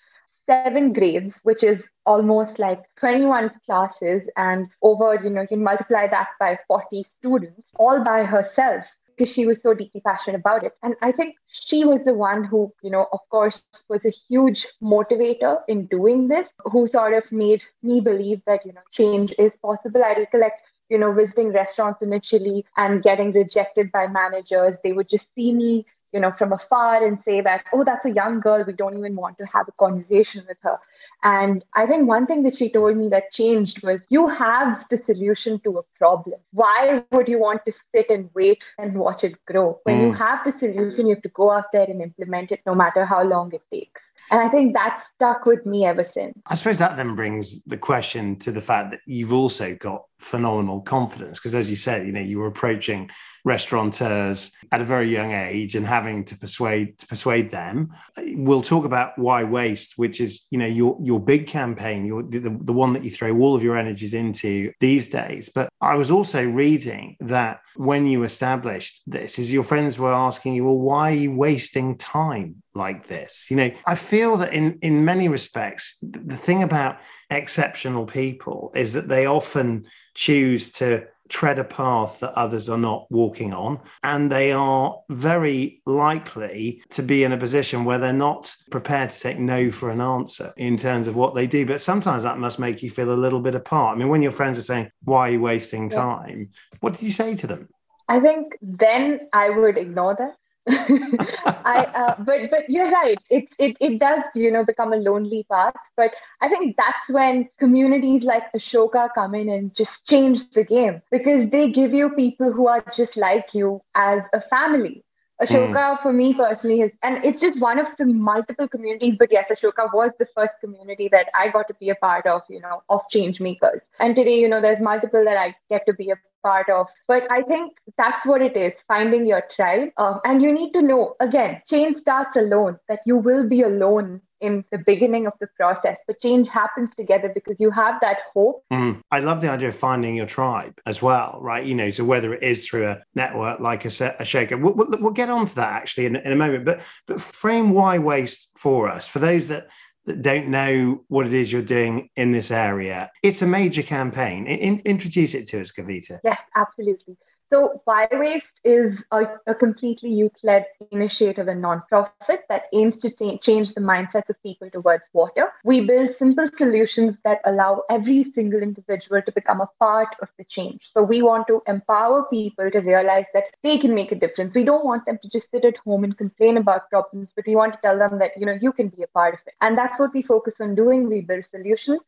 seven 0.46 0.92
grades 0.92 1.34
which 1.42 1.62
is 1.62 1.82
almost 2.04 2.58
like 2.58 2.82
21 2.96 3.50
classes 3.66 4.22
and 4.36 4.68
over 4.82 5.14
you 5.22 5.30
know 5.30 5.46
you 5.50 5.56
multiply 5.56 6.06
that 6.06 6.28
by 6.38 6.58
40 6.66 7.04
students 7.04 7.62
all 7.76 8.02
by 8.04 8.24
herself 8.24 8.84
because 9.16 9.32
she 9.32 9.46
was 9.46 9.60
so 9.62 9.74
deeply 9.74 10.00
passionate 10.00 10.38
about 10.38 10.64
it. 10.64 10.72
And 10.82 10.94
I 11.02 11.12
think 11.12 11.36
she 11.48 11.84
was 11.84 12.00
the 12.04 12.14
one 12.14 12.44
who, 12.44 12.72
you 12.82 12.90
know, 12.90 13.06
of 13.12 13.20
course, 13.30 13.62
was 13.88 14.04
a 14.04 14.10
huge 14.28 14.66
motivator 14.82 15.58
in 15.68 15.86
doing 15.86 16.28
this, 16.28 16.48
who 16.64 16.86
sort 16.86 17.14
of 17.14 17.24
made 17.30 17.62
me 17.82 18.00
believe 18.00 18.42
that, 18.46 18.64
you 18.64 18.72
know, 18.72 18.80
change 18.90 19.32
is 19.38 19.52
possible. 19.62 20.04
I 20.04 20.14
recollect 20.14 20.60
you 20.90 20.98
know, 20.98 21.12
visiting 21.12 21.52
restaurants 21.52 22.02
initially 22.02 22.64
and 22.76 23.02
getting 23.02 23.32
rejected 23.32 23.90
by 23.90 24.06
managers. 24.06 24.76
They 24.84 24.92
would 24.92 25.08
just 25.08 25.26
see 25.34 25.52
me, 25.52 25.86
you 26.12 26.20
know, 26.20 26.32
from 26.32 26.52
afar 26.52 27.04
and 27.04 27.18
say 27.24 27.40
that, 27.40 27.64
oh, 27.72 27.84
that's 27.84 28.04
a 28.04 28.10
young 28.10 28.40
girl. 28.40 28.62
We 28.66 28.74
don't 28.74 28.96
even 28.98 29.16
want 29.16 29.38
to 29.38 29.46
have 29.46 29.66
a 29.68 29.72
conversation 29.72 30.44
with 30.46 30.58
her. 30.62 30.78
And 31.24 31.64
I 31.72 31.86
think 31.86 32.06
one 32.06 32.26
thing 32.26 32.42
that 32.42 32.58
she 32.58 32.68
told 32.68 32.98
me 32.98 33.08
that 33.08 33.32
changed 33.32 33.82
was 33.82 33.98
you 34.10 34.28
have 34.28 34.84
the 34.90 34.98
solution 35.06 35.58
to 35.60 35.78
a 35.78 35.82
problem. 35.98 36.38
Why 36.52 37.02
would 37.12 37.28
you 37.28 37.38
want 37.38 37.64
to 37.64 37.72
sit 37.94 38.10
and 38.10 38.28
wait 38.34 38.58
and 38.78 38.94
watch 38.94 39.24
it 39.24 39.42
grow? 39.46 39.80
When 39.84 40.00
mm. 40.00 40.02
you 40.02 40.12
have 40.12 40.44
the 40.44 40.52
solution, 40.58 41.06
you 41.06 41.14
have 41.14 41.22
to 41.22 41.30
go 41.30 41.50
out 41.50 41.72
there 41.72 41.86
and 41.88 42.02
implement 42.02 42.52
it 42.52 42.60
no 42.66 42.74
matter 42.74 43.06
how 43.06 43.24
long 43.24 43.52
it 43.54 43.62
takes. 43.72 44.02
And 44.30 44.40
I 44.40 44.48
think 44.48 44.74
that's 44.74 45.02
stuck 45.14 45.46
with 45.46 45.64
me 45.64 45.86
ever 45.86 46.04
since. 46.04 46.38
I 46.46 46.54
suppose 46.54 46.78
that 46.78 46.96
then 46.96 47.14
brings 47.14 47.62
the 47.64 47.76
question 47.78 48.38
to 48.40 48.52
the 48.52 48.60
fact 48.60 48.90
that 48.90 49.00
you've 49.06 49.32
also 49.32 49.74
got 49.74 50.04
phenomenal 50.24 50.80
confidence. 50.80 51.38
Because 51.38 51.54
as 51.54 51.68
you 51.68 51.76
said 51.76 52.06
you 52.06 52.12
know 52.12 52.20
you 52.20 52.38
were 52.38 52.46
approaching 52.46 53.10
restaurateurs 53.44 54.52
at 54.72 54.80
a 54.80 54.84
very 54.84 55.08
young 55.08 55.32
age 55.32 55.76
and 55.76 55.86
having 55.86 56.24
to 56.24 56.36
persuade 56.36 56.98
to 56.98 57.06
persuade 57.06 57.50
them. 57.50 57.92
We'll 58.16 58.62
talk 58.62 58.86
about 58.86 59.18
why 59.18 59.44
waste 59.44 59.94
which 59.96 60.20
is 60.20 60.46
you 60.50 60.58
know 60.58 60.66
your 60.66 60.96
your 61.02 61.20
big 61.20 61.46
campaign 61.46 62.06
your 62.06 62.22
the, 62.22 62.38
the 62.40 62.72
one 62.72 62.94
that 62.94 63.04
you 63.04 63.10
throw 63.10 63.36
all 63.36 63.54
of 63.54 63.62
your 63.62 63.76
energies 63.76 64.14
into 64.14 64.72
these 64.80 65.08
days. 65.08 65.50
But 65.54 65.68
i 65.80 65.94
was 65.94 66.10
also 66.10 66.42
reading 66.44 67.16
that 67.20 67.60
when 67.76 68.06
you 68.06 68.22
established 68.22 69.02
this 69.06 69.38
is 69.38 69.52
your 69.52 69.62
friends 69.62 69.98
were 69.98 70.12
asking 70.12 70.54
you 70.54 70.64
well 70.64 70.78
why 70.78 71.10
are 71.10 71.22
you 71.26 71.32
wasting 71.32 71.98
time 71.98 72.62
like 72.74 73.06
this? 73.06 73.46
You 73.50 73.56
know 73.56 73.70
i 73.86 73.94
feel 73.94 74.38
that 74.38 74.54
in 74.54 74.78
in 74.80 75.04
many 75.04 75.28
respects 75.28 75.98
the 76.00 76.36
thing 76.36 76.62
about 76.62 76.96
exceptional 77.34 78.06
people 78.06 78.72
is 78.74 78.92
that 78.94 79.08
they 79.08 79.26
often 79.26 79.86
choose 80.14 80.70
to 80.72 81.06
tread 81.28 81.58
a 81.58 81.64
path 81.64 82.20
that 82.20 82.32
others 82.32 82.68
are 82.68 82.78
not 82.78 83.10
walking 83.10 83.52
on. 83.52 83.80
And 84.02 84.30
they 84.30 84.52
are 84.52 85.00
very 85.08 85.82
likely 85.86 86.82
to 86.90 87.02
be 87.02 87.24
in 87.24 87.32
a 87.32 87.36
position 87.36 87.84
where 87.84 87.98
they're 87.98 88.12
not 88.12 88.54
prepared 88.70 89.10
to 89.10 89.20
take 89.20 89.38
no 89.38 89.70
for 89.70 89.90
an 89.90 90.00
answer 90.00 90.52
in 90.56 90.76
terms 90.76 91.08
of 91.08 91.16
what 91.16 91.34
they 91.34 91.46
do. 91.46 91.66
But 91.66 91.80
sometimes 91.80 92.22
that 92.22 92.38
must 92.38 92.58
make 92.58 92.82
you 92.82 92.90
feel 92.90 93.12
a 93.12 93.14
little 93.14 93.40
bit 93.40 93.54
apart. 93.54 93.96
I 93.96 93.98
mean, 93.98 94.08
when 94.08 94.22
your 94.22 94.32
friends 94.32 94.58
are 94.58 94.62
saying, 94.62 94.90
Why 95.02 95.28
are 95.28 95.32
you 95.32 95.40
wasting 95.40 95.88
time? 95.88 96.50
What 96.80 96.92
did 96.92 97.02
you 97.02 97.10
say 97.10 97.34
to 97.36 97.46
them? 97.46 97.68
I 98.08 98.20
think 98.20 98.58
then 98.60 99.20
I 99.32 99.48
would 99.48 99.78
ignore 99.78 100.14
that 100.16 100.36
I, 100.68 101.86
uh, 101.94 102.14
but 102.20 102.50
but 102.50 102.70
you're 102.70 102.90
right. 102.90 103.18
It, 103.28 103.48
it 103.58 103.76
it 103.80 104.00
does 104.00 104.22
you 104.34 104.50
know 104.50 104.64
become 104.64 104.94
a 104.94 104.96
lonely 104.96 105.46
path. 105.50 105.74
But 105.96 106.12
I 106.40 106.48
think 106.48 106.76
that's 106.76 107.08
when 107.08 107.48
communities 107.58 108.22
like 108.22 108.50
Ashoka 108.56 109.08
come 109.14 109.34
in 109.34 109.50
and 109.50 109.74
just 109.74 110.06
change 110.06 110.40
the 110.52 110.64
game 110.64 111.02
because 111.10 111.50
they 111.50 111.70
give 111.70 111.92
you 111.92 112.08
people 112.10 112.50
who 112.50 112.66
are 112.66 112.82
just 112.96 113.16
like 113.16 113.52
you 113.52 113.82
as 113.94 114.22
a 114.32 114.40
family. 114.40 115.04
Ashoka 115.42 115.74
mm. 115.74 116.00
for 116.00 116.12
me 116.12 116.32
personally 116.32 116.80
is, 116.80 116.92
and 117.02 117.24
it's 117.24 117.40
just 117.40 117.58
one 117.60 117.78
of 117.78 117.86
the 117.98 118.06
multiple 118.06 118.68
communities. 118.68 119.16
But 119.18 119.32
yes, 119.32 119.46
Ashoka 119.50 119.92
was 119.92 120.12
the 120.18 120.28
first 120.34 120.52
community 120.60 121.08
that 121.10 121.26
I 121.34 121.48
got 121.48 121.66
to 121.68 121.74
be 121.74 121.90
a 121.90 121.96
part 121.96 122.24
of, 122.26 122.42
you 122.48 122.60
know, 122.60 122.82
of 122.88 123.00
change 123.10 123.40
makers. 123.40 123.82
And 123.98 124.14
today, 124.14 124.38
you 124.38 124.48
know, 124.48 124.60
there's 124.60 124.80
multiple 124.80 125.24
that 125.24 125.36
I 125.36 125.56
get 125.68 125.84
to 125.86 125.92
be 125.92 126.10
a 126.10 126.16
part 126.44 126.68
of. 126.68 126.86
But 127.08 127.24
I 127.30 127.42
think 127.42 127.72
that's 127.98 128.24
what 128.24 128.42
it 128.42 128.56
is 128.56 128.72
finding 128.86 129.26
your 129.26 129.42
tribe. 129.56 129.88
Um, 129.96 130.20
and 130.24 130.42
you 130.42 130.52
need 130.52 130.70
to 130.72 130.82
know 130.82 131.16
again, 131.20 131.60
change 131.68 131.96
starts 131.96 132.36
alone, 132.36 132.78
that 132.88 133.00
you 133.06 133.16
will 133.16 133.48
be 133.48 133.62
alone 133.62 134.20
in 134.44 134.62
the 134.70 134.78
beginning 134.78 135.26
of 135.26 135.32
the 135.40 135.46
process, 135.56 135.98
but 136.06 136.20
change 136.20 136.46
happens 136.48 136.90
together 136.96 137.30
because 137.34 137.58
you 137.58 137.70
have 137.70 137.94
that 138.02 138.18
hope. 138.34 138.62
Mm. 138.70 139.00
I 139.10 139.20
love 139.20 139.40
the 139.40 139.50
idea 139.50 139.68
of 139.68 139.74
finding 139.74 140.16
your 140.16 140.26
tribe 140.26 140.78
as 140.84 141.00
well, 141.00 141.38
right? 141.40 141.64
You 141.64 141.74
know, 141.74 141.88
so 141.88 142.04
whether 142.04 142.34
it 142.34 142.42
is 142.42 142.66
through 142.68 142.86
a 142.88 143.02
network 143.14 143.60
like 143.60 143.86
a, 143.86 143.88
Ashoka, 143.88 144.60
we'll, 144.60 144.74
we'll, 144.74 144.98
we'll, 145.00 145.12
get 145.12 145.30
onto 145.30 145.54
that 145.54 145.72
actually 145.72 146.06
in, 146.06 146.16
in 146.16 146.32
a 146.32 146.36
moment, 146.36 146.66
but, 146.66 146.82
but 147.06 147.20
frame 147.20 147.70
why 147.70 147.98
waste 147.98 148.50
for 148.56 148.88
us, 148.88 149.08
for 149.08 149.18
those 149.18 149.48
that 149.48 149.68
that 150.06 150.22
don't 150.22 150.48
know 150.48 151.04
what 151.08 151.26
it 151.26 151.32
is 151.32 151.52
you're 151.52 151.62
doing 151.62 152.10
in 152.16 152.32
this 152.32 152.50
area. 152.50 153.10
It's 153.22 153.42
a 153.42 153.46
major 153.46 153.82
campaign. 153.82 154.46
In, 154.46 154.80
introduce 154.80 155.34
it 155.34 155.46
to 155.48 155.60
us, 155.60 155.72
Garvita. 155.72 156.20
Yes, 156.22 156.40
absolutely. 156.54 157.16
So, 157.52 157.80
Why 157.84 158.08
Waste 158.12 158.48
is 158.64 159.02
a, 159.12 159.24
a 159.46 159.54
completely 159.54 160.10
youth 160.10 160.36
led 160.42 160.66
initiative 160.90 161.48
and 161.48 161.62
nonprofit 161.62 162.24
that 162.48 162.62
aims 162.72 162.96
to 162.96 163.10
change 163.10 163.58
the 163.58 163.80
mindsets 163.80 164.28
of 164.28 164.42
people 164.42 164.68
towards 164.70 165.04
water. 165.12 165.52
We 165.62 165.80
build 165.80 166.10
simple 166.18 166.48
solutions 166.56 167.16
that 167.24 167.40
allow 167.44 167.82
every 167.88 168.24
single 168.34 168.60
individual 168.62 169.22
to 169.22 169.32
become 169.32 169.60
a 169.60 169.68
part 169.78 170.08
of 170.20 170.28
the 170.38 170.44
change. 170.44 170.90
So, 170.92 171.02
we 171.02 171.22
want 171.22 171.46
to 171.48 171.62
empower 171.66 172.24
people 172.24 172.70
to 172.70 172.80
realize 172.80 173.26
that 173.34 173.44
they 173.62 173.78
can 173.78 173.94
make 173.94 174.12
a 174.12 174.16
difference. 174.16 174.54
We 174.54 174.64
don't 174.64 174.84
want 174.84 175.06
them 175.06 175.18
to 175.22 175.28
just 175.28 175.50
sit 175.50 175.64
at 175.64 175.76
home 175.78 176.04
and 176.04 176.16
complain 176.16 176.56
about 176.58 176.90
problems, 176.90 177.30
but 177.36 177.46
we 177.46 177.56
want 177.56 177.74
to 177.74 177.80
tell 177.82 177.98
them 177.98 178.18
that, 178.18 178.32
you 178.38 178.46
know, 178.46 178.58
you 178.60 178.72
can 178.72 178.88
be 178.88 179.02
a 179.02 179.08
part 179.08 179.34
of 179.34 179.40
it. 179.46 179.54
And 179.60 179.76
that's 179.78 179.98
what 179.98 180.12
we 180.14 180.22
focus 180.22 180.54
on 180.60 180.74
doing. 180.74 181.08
We 181.08 181.20
build 181.20 181.44
solutions 181.46 182.02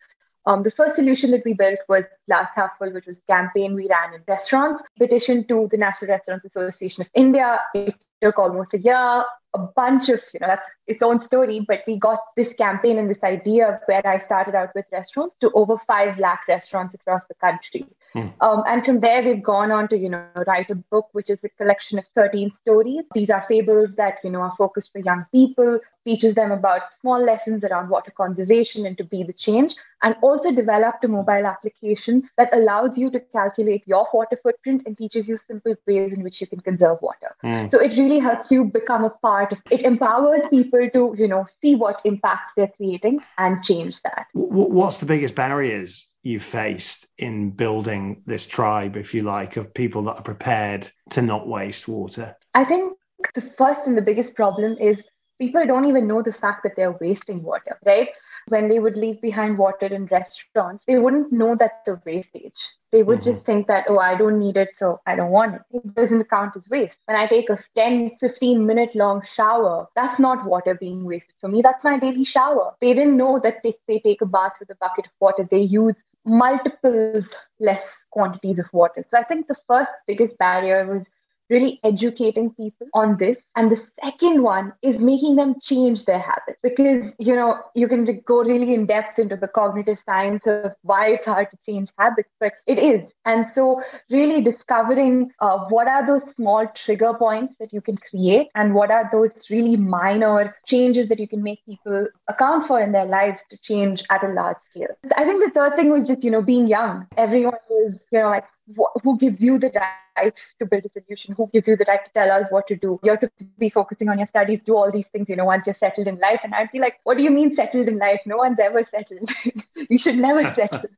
um, 0.46 0.62
the 0.62 0.70
first 0.70 0.94
solution 0.94 1.32
that 1.32 1.42
we 1.44 1.54
built 1.54 1.80
was 1.88 2.04
Glass 2.28 2.50
Half 2.54 2.78
Full, 2.78 2.92
which 2.92 3.06
was 3.06 3.16
a 3.16 3.32
campaign 3.32 3.74
we 3.74 3.88
ran 3.88 4.14
in 4.14 4.22
restaurants, 4.28 4.80
petition 4.98 5.46
to 5.48 5.68
the 5.70 5.76
National 5.76 6.10
Restaurants 6.10 6.44
Association 6.44 7.02
of 7.02 7.08
India. 7.14 7.60
It 7.74 7.96
took 8.22 8.38
almost 8.38 8.72
a 8.72 8.78
year, 8.78 9.24
a 9.54 9.58
bunch 9.74 10.08
of, 10.08 10.20
you 10.32 10.40
know, 10.40 10.46
that's 10.46 10.66
its 10.86 11.02
own 11.02 11.18
story, 11.18 11.64
but 11.66 11.80
we 11.86 11.98
got 11.98 12.20
this 12.36 12.52
campaign 12.58 12.98
and 12.98 13.10
this 13.10 13.22
idea 13.24 13.80
where 13.86 14.06
I 14.06 14.24
started 14.24 14.54
out 14.54 14.70
with 14.74 14.84
restaurants 14.92 15.34
to 15.40 15.50
over 15.54 15.76
5 15.84 16.18
lakh 16.18 16.42
restaurants 16.48 16.94
across 16.94 17.22
the 17.24 17.34
country. 17.34 17.86
Mm. 18.14 18.32
Um, 18.40 18.62
and 18.66 18.84
from 18.84 19.00
there, 19.00 19.22
we've 19.22 19.42
gone 19.42 19.72
on 19.72 19.88
to, 19.88 19.98
you 19.98 20.10
know, 20.10 20.24
write 20.46 20.70
a 20.70 20.76
book, 20.76 21.08
which 21.12 21.28
is 21.28 21.38
a 21.42 21.48
collection 21.48 21.98
of 21.98 22.04
13 22.14 22.52
stories. 22.52 23.04
These 23.14 23.30
are 23.30 23.44
fables 23.48 23.94
that, 23.96 24.18
you 24.22 24.30
know, 24.30 24.42
are 24.42 24.54
focused 24.56 24.92
for 24.92 25.00
young 25.00 25.24
people 25.32 25.80
teaches 26.06 26.34
them 26.34 26.52
about 26.52 26.82
small 27.00 27.22
lessons 27.30 27.64
around 27.64 27.88
water 27.88 28.12
conservation 28.22 28.86
and 28.86 28.96
to 28.96 29.04
be 29.04 29.22
the 29.24 29.32
change, 29.32 29.74
and 30.02 30.14
also 30.22 30.52
developed 30.52 31.04
a 31.04 31.08
mobile 31.08 31.46
application 31.46 32.22
that 32.38 32.54
allows 32.54 32.96
you 32.96 33.10
to 33.10 33.20
calculate 33.38 33.82
your 33.86 34.06
water 34.12 34.38
footprint 34.42 34.82
and 34.86 34.96
teaches 34.96 35.26
you 35.26 35.36
simple 35.36 35.74
ways 35.86 36.12
in 36.12 36.22
which 36.22 36.40
you 36.40 36.46
can 36.46 36.60
conserve 36.60 36.98
water. 37.02 37.34
Mm. 37.42 37.70
So 37.70 37.78
it 37.78 37.96
really 37.96 38.20
helps 38.20 38.50
you 38.50 38.64
become 38.64 39.04
a 39.04 39.10
part 39.10 39.52
of 39.52 39.58
it 39.70 39.80
empowers 39.80 40.42
people 40.50 40.88
to, 40.92 41.14
you 41.18 41.28
know, 41.28 41.44
see 41.60 41.74
what 41.74 42.00
impact 42.04 42.52
they're 42.56 42.72
creating 42.76 43.20
and 43.38 43.62
change 43.62 44.00
that. 44.02 44.26
What's 44.32 44.98
the 44.98 45.06
biggest 45.06 45.34
barriers 45.34 46.08
you've 46.22 46.42
faced 46.42 47.08
in 47.18 47.50
building 47.50 48.22
this 48.26 48.46
tribe, 48.46 48.96
if 48.96 49.14
you 49.14 49.22
like, 49.22 49.56
of 49.56 49.74
people 49.74 50.02
that 50.02 50.16
are 50.16 50.22
prepared 50.22 50.90
to 51.10 51.22
not 51.22 51.48
waste 51.48 51.88
water? 51.88 52.36
I 52.54 52.64
think 52.64 52.92
the 53.34 53.50
first 53.56 53.86
and 53.86 53.96
the 53.96 54.02
biggest 54.02 54.34
problem 54.34 54.76
is 54.78 54.98
people 55.38 55.66
don't 55.66 55.86
even 55.86 56.06
know 56.06 56.22
the 56.22 56.32
fact 56.32 56.62
that 56.62 56.76
they're 56.76 56.96
wasting 57.00 57.42
water, 57.42 57.78
right? 57.84 58.08
When 58.48 58.68
they 58.68 58.78
would 58.78 58.96
leave 58.96 59.20
behind 59.20 59.58
water 59.58 59.86
in 59.86 60.06
restaurants, 60.06 60.84
they 60.86 60.98
wouldn't 60.98 61.32
know 61.32 61.56
that 61.56 61.82
the 61.84 62.00
wastage. 62.06 62.58
They 62.92 63.02
would 63.02 63.18
mm-hmm. 63.18 63.30
just 63.30 63.44
think 63.44 63.66
that, 63.66 63.86
oh, 63.88 63.98
I 63.98 64.14
don't 64.14 64.38
need 64.38 64.56
it, 64.56 64.76
so 64.78 65.00
I 65.04 65.16
don't 65.16 65.32
want 65.32 65.56
it. 65.56 65.62
It 65.72 65.94
doesn't 65.94 66.30
count 66.30 66.56
as 66.56 66.68
waste. 66.68 66.98
When 67.06 67.16
I 67.16 67.26
take 67.26 67.50
a 67.50 67.58
10, 67.74 68.12
15 68.20 68.64
minute 68.64 68.94
long 68.94 69.22
shower, 69.34 69.88
that's 69.96 70.20
not 70.20 70.44
water 70.44 70.74
being 70.74 71.04
wasted 71.04 71.34
for 71.40 71.48
me. 71.48 71.60
That's 71.60 71.82
my 71.82 71.98
daily 71.98 72.22
shower. 72.22 72.74
They 72.80 72.94
didn't 72.94 73.16
know 73.16 73.40
that 73.42 73.56
if 73.64 73.74
they 73.88 73.98
take 73.98 74.22
a 74.22 74.26
bath 74.26 74.52
with 74.60 74.70
a 74.70 74.76
bucket 74.76 75.06
of 75.06 75.12
water, 75.18 75.46
they 75.50 75.60
use 75.60 75.96
multiples 76.24 77.24
less 77.60 77.82
quantities 78.10 78.58
of 78.58 78.66
water. 78.72 79.04
So 79.10 79.18
I 79.18 79.24
think 79.24 79.46
the 79.46 79.56
first 79.66 79.90
biggest 80.06 80.38
barrier 80.38 80.86
was 80.86 81.02
really 81.50 81.78
educating 81.84 82.50
people 82.50 82.86
on 82.94 83.16
this. 83.18 83.36
And 83.56 83.70
the 83.70 83.80
second 84.02 84.42
one 84.42 84.72
is 84.82 84.98
making 84.98 85.36
them 85.36 85.56
change 85.60 86.04
their 86.04 86.18
habits 86.18 86.58
because, 86.62 87.12
you 87.18 87.34
know, 87.34 87.58
you 87.74 87.88
can 87.88 88.20
go 88.26 88.42
really 88.42 88.74
in 88.74 88.86
depth 88.86 89.18
into 89.18 89.36
the 89.36 89.48
cognitive 89.48 89.98
science 90.04 90.46
of 90.46 90.64
why 90.82 91.08
it's 91.08 91.24
hard 91.24 91.48
to 91.50 91.50
change 91.64 91.88
habits, 91.98 92.28
but 92.40 92.52
it 92.66 92.78
is. 92.78 93.02
And 93.24 93.46
so, 93.54 93.80
really 94.10 94.42
discovering 94.42 95.30
uh, 95.40 95.58
what 95.68 95.86
are 95.88 96.06
those 96.06 96.22
small 96.36 96.66
trigger 96.74 97.14
points 97.14 97.54
that 97.60 97.72
you 97.72 97.80
can 97.80 97.96
create 98.10 98.48
and 98.54 98.74
what 98.74 98.90
are 98.90 99.08
those 99.12 99.30
really 99.50 99.76
minor 99.76 100.54
changes 100.64 101.08
that 101.08 101.18
you 101.18 101.28
can 101.28 101.42
make 101.42 101.64
people 101.64 102.06
account 102.28 102.66
for 102.66 102.80
in 102.80 102.92
their 102.92 103.06
lives 103.06 103.40
to 103.50 103.56
change 103.58 104.02
at 104.10 104.24
a 104.24 104.28
large 104.32 104.56
scale. 104.70 104.94
I 105.16 105.24
think 105.24 105.42
the 105.44 105.50
third 105.50 105.74
thing 105.76 105.90
was 105.90 106.06
just, 106.06 106.22
you 106.24 106.30
know, 106.30 106.42
being 106.42 106.66
young. 106.66 107.06
Everyone 107.16 107.54
was, 107.68 107.94
you 108.10 108.20
know, 108.20 108.28
like, 108.28 108.44
who 108.74 109.18
gives 109.18 109.40
you 109.40 109.58
the 109.58 109.70
right 109.74 110.32
to 110.58 110.66
build 110.66 110.84
a 110.84 111.00
solution? 111.00 111.34
Who 111.34 111.48
gives 111.52 111.68
you 111.68 111.76
the 111.76 111.84
right 111.86 112.04
to 112.04 112.10
tell 112.12 112.30
us 112.30 112.46
what 112.50 112.66
to 112.68 112.76
do? 112.76 112.98
You're 113.02 113.16
to 113.18 113.30
be 113.58 113.70
focusing 113.70 114.08
on 114.08 114.18
your 114.18 114.28
studies, 114.28 114.60
do 114.66 114.76
all 114.76 114.90
these 114.90 115.04
things, 115.12 115.28
you 115.28 115.36
know, 115.36 115.44
once 115.44 115.66
you're 115.66 115.74
settled 115.74 116.08
in 116.08 116.18
life. 116.18 116.40
And 116.42 116.54
I'd 116.54 116.72
be 116.72 116.78
like, 116.78 116.98
what 117.04 117.16
do 117.16 117.22
you 117.22 117.30
mean 117.30 117.54
settled 117.54 117.88
in 117.88 117.98
life? 117.98 118.20
No 118.26 118.38
one's 118.38 118.58
ever 118.58 118.84
settled. 118.90 119.28
you 119.88 119.98
should 119.98 120.16
never 120.16 120.42
settle. 120.54 120.88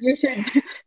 you 0.00 0.14
should 0.16 0.44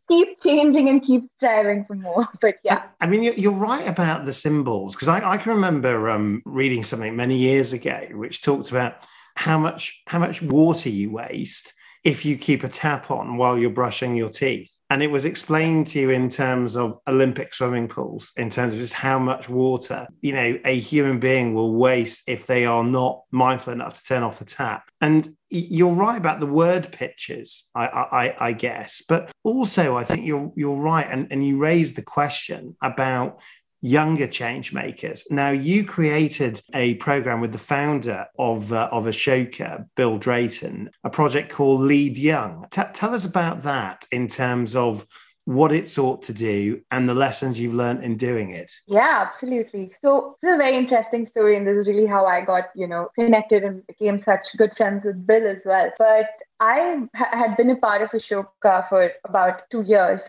keep 0.07 0.41
changing 0.43 0.89
and 0.89 1.03
keep 1.03 1.23
striving 1.37 1.85
for 1.85 1.95
more. 1.95 2.27
But 2.41 2.55
yeah. 2.63 2.83
I 3.01 3.07
mean, 3.07 3.23
you're 3.23 3.51
right 3.51 3.87
about 3.87 4.25
the 4.25 4.33
symbols 4.33 4.95
because 4.95 5.07
I, 5.07 5.27
I, 5.27 5.37
can 5.37 5.53
remember 5.53 6.09
um, 6.09 6.41
reading 6.45 6.83
something 6.83 7.15
many 7.15 7.37
years 7.37 7.73
ago 7.73 8.07
which 8.11 8.41
talked 8.41 8.69
about 8.69 9.05
how 9.35 9.57
much 9.57 10.01
how 10.07 10.19
much 10.19 10.41
water 10.41 10.89
you 10.89 11.11
waste 11.11 11.73
if 12.07 12.23
you 12.23 12.37
keep 12.37 12.63
a 12.63 12.69
tap 12.69 13.11
on 13.11 13.35
while 13.35 13.57
you're 13.57 13.69
brushing 13.69 14.15
your 14.15 14.29
teeth. 14.29 14.73
And 14.89 15.03
it 15.03 15.11
was 15.11 15.25
explained 15.25 15.87
to 15.87 15.99
you 15.99 16.09
in 16.11 16.29
terms 16.29 16.77
of 16.77 16.97
Olympic 17.05 17.53
swimming 17.53 17.89
pools, 17.89 18.31
in 18.37 18.49
terms 18.49 18.71
of 18.71 18.79
just 18.79 18.93
how 18.93 19.19
much 19.19 19.49
water, 19.49 20.07
you 20.21 20.31
know, 20.31 20.57
a 20.63 20.79
human 20.79 21.19
being 21.19 21.53
will 21.53 21.75
waste 21.75 22.23
if 22.25 22.47
they 22.47 22.65
are 22.65 22.85
not 22.85 23.23
mindful 23.31 23.73
enough 23.73 23.95
to 23.95 24.03
turn 24.05 24.23
off 24.23 24.39
the 24.39 24.45
tap. 24.45 24.89
And 25.01 25.35
you're 25.49 25.93
right 25.93 26.17
about 26.17 26.39
the 26.39 26.45
word 26.45 26.93
pictures, 26.93 27.67
I, 27.75 27.87
I, 27.87 28.35
I 28.47 28.53
guess. 28.53 29.03
But 29.05 29.29
also 29.43 29.97
I 29.97 30.05
think 30.05 30.25
you're 30.25 30.53
you're 30.55 30.77
right. 30.77 31.07
And, 31.09 31.27
and 31.29 31.45
you 31.45 31.57
raised 31.57 31.97
the 31.97 32.03
question 32.03 32.77
about 32.81 33.41
younger 33.81 34.27
change 34.27 34.73
makers. 34.73 35.25
Now, 35.29 35.49
you 35.49 35.85
created 35.85 36.61
a 36.73 36.95
program 36.95 37.41
with 37.41 37.51
the 37.51 37.57
founder 37.57 38.27
of, 38.39 38.73
uh, 38.73 38.89
of 38.91 39.05
Ashoka, 39.05 39.85
Bill 39.95 40.17
Drayton, 40.17 40.89
a 41.03 41.09
project 41.09 41.51
called 41.51 41.81
Lead 41.81 42.17
Young. 42.17 42.65
T- 42.71 42.81
tell 42.93 43.13
us 43.13 43.25
about 43.25 43.63
that 43.63 44.07
in 44.11 44.27
terms 44.27 44.75
of 44.75 45.05
what 45.45 45.71
it 45.71 45.87
sought 45.87 46.21
to 46.23 46.33
do 46.33 46.81
and 46.91 47.07
the 47.07 47.13
lessons 47.13 47.57
you've 47.57 47.73
learned 47.73 48.03
in 48.03 48.17
doing 48.17 48.49
it. 48.49 48.69
Yeah, 48.85 49.25
absolutely. 49.25 49.93
So 50.01 50.37
it's 50.43 50.53
a 50.53 50.57
very 50.57 50.75
interesting 50.75 51.25
story, 51.25 51.55
and 51.55 51.65
this 51.65 51.77
is 51.77 51.87
really 51.87 52.05
how 52.05 52.25
I 52.25 52.41
got, 52.41 52.65
you 52.75 52.85
know, 52.85 53.07
connected 53.15 53.63
and 53.63 53.87
became 53.87 54.19
such 54.19 54.41
good 54.57 54.75
friends 54.75 55.05
with 55.05 55.25
Bill 55.25 55.47
as 55.47 55.59
well. 55.63 55.89
But 55.97 56.27
I 56.59 57.07
had 57.13 57.55
been 57.55 57.69
a 57.69 57.77
part 57.77 58.01
of 58.01 58.09
Ashoka 58.09 58.89
for 58.89 59.09
about 59.23 59.61
two 59.71 59.83
years 59.83 60.19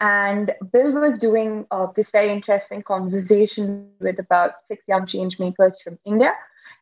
and 0.00 0.52
Bill 0.72 0.92
was 0.92 1.16
doing 1.18 1.66
uh, 1.70 1.86
this 1.96 2.10
very 2.10 2.30
interesting 2.30 2.82
conversation 2.82 3.88
with 4.00 4.18
about 4.18 4.52
six 4.68 4.84
young 4.86 5.06
change 5.06 5.38
makers 5.38 5.76
from 5.82 5.98
India. 6.04 6.32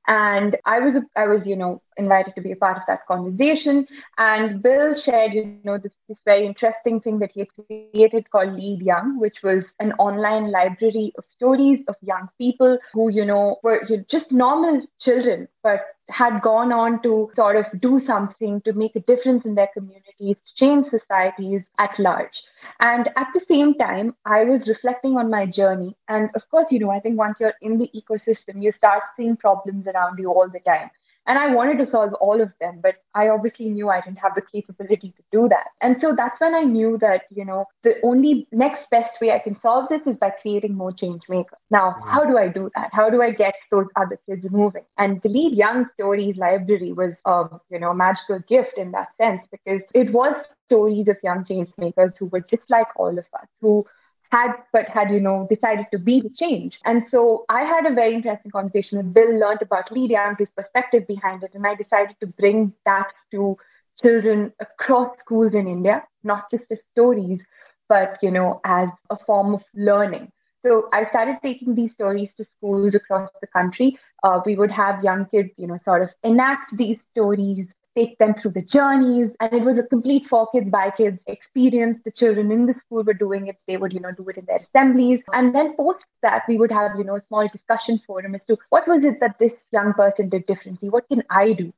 And 0.06 0.56
I 0.66 0.80
was, 0.80 0.96
I 1.16 1.26
was, 1.26 1.46
you 1.46 1.56
know, 1.56 1.80
invited 1.96 2.34
to 2.34 2.42
be 2.42 2.52
a 2.52 2.56
part 2.56 2.76
of 2.76 2.82
that 2.88 3.06
conversation. 3.06 3.86
And 4.18 4.62
Bill 4.62 4.92
shared, 4.92 5.32
you 5.32 5.58
know, 5.64 5.78
this, 5.78 5.92
this 6.08 6.18
very 6.26 6.44
interesting 6.44 7.00
thing 7.00 7.20
that 7.20 7.32
he 7.32 7.46
created 7.46 8.30
called 8.30 8.52
Lead 8.52 8.82
Young, 8.82 9.18
which 9.18 9.42
was 9.42 9.64
an 9.80 9.92
online 9.92 10.50
library 10.50 11.12
of 11.16 11.24
stories 11.26 11.84
of 11.88 11.96
young 12.02 12.28
people 12.36 12.78
who, 12.92 13.10
you 13.10 13.24
know, 13.24 13.56
were 13.62 13.80
just 14.10 14.30
normal 14.30 14.82
children, 15.00 15.48
but 15.62 15.80
had 16.08 16.40
gone 16.42 16.72
on 16.72 17.02
to 17.02 17.30
sort 17.34 17.56
of 17.56 17.66
do 17.80 17.98
something 17.98 18.60
to 18.62 18.72
make 18.72 18.94
a 18.94 19.00
difference 19.00 19.44
in 19.44 19.54
their 19.54 19.68
communities, 19.72 20.38
to 20.38 20.54
change 20.54 20.84
societies 20.84 21.64
at 21.78 21.98
large. 21.98 22.42
And 22.80 23.08
at 23.16 23.28
the 23.32 23.40
same 23.48 23.74
time, 23.74 24.14
I 24.24 24.44
was 24.44 24.68
reflecting 24.68 25.16
on 25.16 25.30
my 25.30 25.46
journey. 25.46 25.96
And 26.08 26.30
of 26.34 26.48
course, 26.50 26.68
you 26.70 26.78
know, 26.78 26.90
I 26.90 27.00
think 27.00 27.18
once 27.18 27.38
you're 27.40 27.54
in 27.62 27.78
the 27.78 27.90
ecosystem, 27.94 28.62
you 28.62 28.72
start 28.72 29.02
seeing 29.16 29.36
problems 29.36 29.86
around 29.86 30.18
you 30.18 30.30
all 30.30 30.48
the 30.48 30.60
time. 30.60 30.90
And 31.26 31.38
I 31.38 31.54
wanted 31.54 31.78
to 31.78 31.86
solve 31.86 32.12
all 32.14 32.40
of 32.40 32.52
them, 32.60 32.80
but 32.82 32.96
I 33.14 33.28
obviously 33.28 33.66
knew 33.70 33.88
I 33.88 34.00
didn't 34.00 34.18
have 34.18 34.34
the 34.34 34.42
capability 34.42 35.14
to 35.16 35.22
do 35.32 35.48
that. 35.48 35.68
And 35.80 35.96
so 36.00 36.14
that's 36.14 36.38
when 36.40 36.54
I 36.54 36.62
knew 36.62 36.98
that, 36.98 37.22
you 37.30 37.44
know, 37.44 37.66
the 37.82 37.96
only 38.02 38.46
next 38.52 38.90
best 38.90 39.10
way 39.20 39.32
I 39.32 39.38
can 39.38 39.58
solve 39.60 39.88
this 39.88 40.02
is 40.06 40.16
by 40.16 40.30
creating 40.30 40.74
more 40.74 40.92
change 40.92 41.22
makers. 41.28 41.58
Now, 41.70 41.92
mm-hmm. 41.92 42.08
how 42.08 42.24
do 42.24 42.36
I 42.36 42.48
do 42.48 42.70
that? 42.74 42.90
How 42.92 43.08
do 43.08 43.22
I 43.22 43.30
get 43.30 43.54
those 43.70 43.86
other 43.96 44.18
kids 44.28 44.44
moving? 44.50 44.84
And 44.98 45.22
the 45.22 45.30
Lead 45.30 45.56
Young 45.56 45.86
Stories 45.94 46.36
library 46.36 46.92
was, 46.92 47.16
um, 47.24 47.60
you 47.70 47.78
know, 47.78 47.90
a 47.90 47.94
magical 47.94 48.40
gift 48.40 48.76
in 48.76 48.92
that 48.92 49.08
sense 49.16 49.42
because 49.50 49.80
it 49.94 50.12
was 50.12 50.42
stories 50.66 51.08
of 51.08 51.16
young 51.22 51.44
change 51.44 51.68
makers 51.78 52.12
who 52.18 52.26
were 52.26 52.40
just 52.40 52.62
like 52.68 52.88
all 52.96 53.18
of 53.18 53.26
us, 53.34 53.48
who 53.60 53.86
had 54.30 54.52
but 54.72 54.88
had 54.88 55.10
you 55.10 55.20
know 55.20 55.46
decided 55.48 55.86
to 55.92 55.98
be 55.98 56.20
the 56.20 56.30
change. 56.30 56.78
And 56.84 57.02
so 57.10 57.44
i 57.48 57.62
had 57.62 57.86
a 57.86 57.94
very 57.94 58.14
interesting 58.14 58.50
conversation 58.50 58.98
with 58.98 59.12
bill 59.12 59.38
learned 59.38 59.62
about 59.62 59.90
young 59.96 60.36
his 60.38 60.50
perspective 60.50 61.06
behind 61.06 61.42
it 61.42 61.52
and 61.54 61.66
i 61.66 61.74
decided 61.74 62.16
to 62.20 62.26
bring 62.26 62.72
that 62.84 63.08
to 63.30 63.56
children 64.00 64.52
across 64.60 65.08
schools 65.18 65.54
in 65.54 65.66
india 65.68 66.02
not 66.22 66.50
just 66.50 66.64
as 66.70 66.78
stories 66.92 67.40
but 67.88 68.18
you 68.22 68.30
know 68.30 68.60
as 68.64 68.88
a 69.10 69.16
form 69.26 69.54
of 69.54 69.62
learning. 69.74 70.30
So 70.64 70.88
i 70.92 71.04
started 71.10 71.36
taking 71.42 71.74
these 71.74 71.92
stories 71.92 72.30
to 72.36 72.44
schools 72.44 72.94
across 72.94 73.28
the 73.40 73.46
country. 73.46 73.98
Uh, 74.22 74.40
we 74.46 74.56
would 74.56 74.70
have 74.70 75.02
young 75.02 75.26
kids 75.26 75.50
you 75.56 75.66
know 75.66 75.78
sort 75.84 76.02
of 76.02 76.10
enact 76.22 76.76
these 76.76 76.98
stories 77.12 77.66
take 77.94 78.18
them 78.18 78.34
through 78.34 78.52
the 78.52 78.62
journeys. 78.62 79.30
And 79.40 79.52
it 79.52 79.62
was 79.62 79.78
a 79.78 79.82
complete 79.82 80.26
for 80.28 80.48
kids 80.50 80.70
by 80.70 80.90
kids 80.90 81.18
experience. 81.26 81.98
The 82.04 82.10
children 82.10 82.50
in 82.50 82.66
the 82.66 82.74
school 82.84 83.02
were 83.02 83.14
doing 83.14 83.46
it. 83.48 83.56
They 83.66 83.76
would, 83.76 83.92
you 83.92 84.00
know, 84.00 84.12
do 84.12 84.28
it 84.28 84.36
in 84.36 84.44
their 84.46 84.58
assemblies. 84.58 85.20
And 85.32 85.54
then 85.54 85.76
post 85.76 86.04
that, 86.22 86.42
we 86.48 86.56
would 86.56 86.72
have, 86.72 86.92
you 86.96 87.04
know, 87.04 87.16
a 87.16 87.22
small 87.28 87.48
discussion 87.48 88.00
forum 88.06 88.34
as 88.34 88.40
to 88.48 88.56
what 88.70 88.86
was 88.88 89.04
it 89.04 89.20
that 89.20 89.38
this 89.38 89.52
young 89.70 89.92
person 89.94 90.28
did 90.28 90.46
differently? 90.46 90.88
What 90.88 91.08
can 91.08 91.22
I 91.30 91.52
do? 91.52 91.72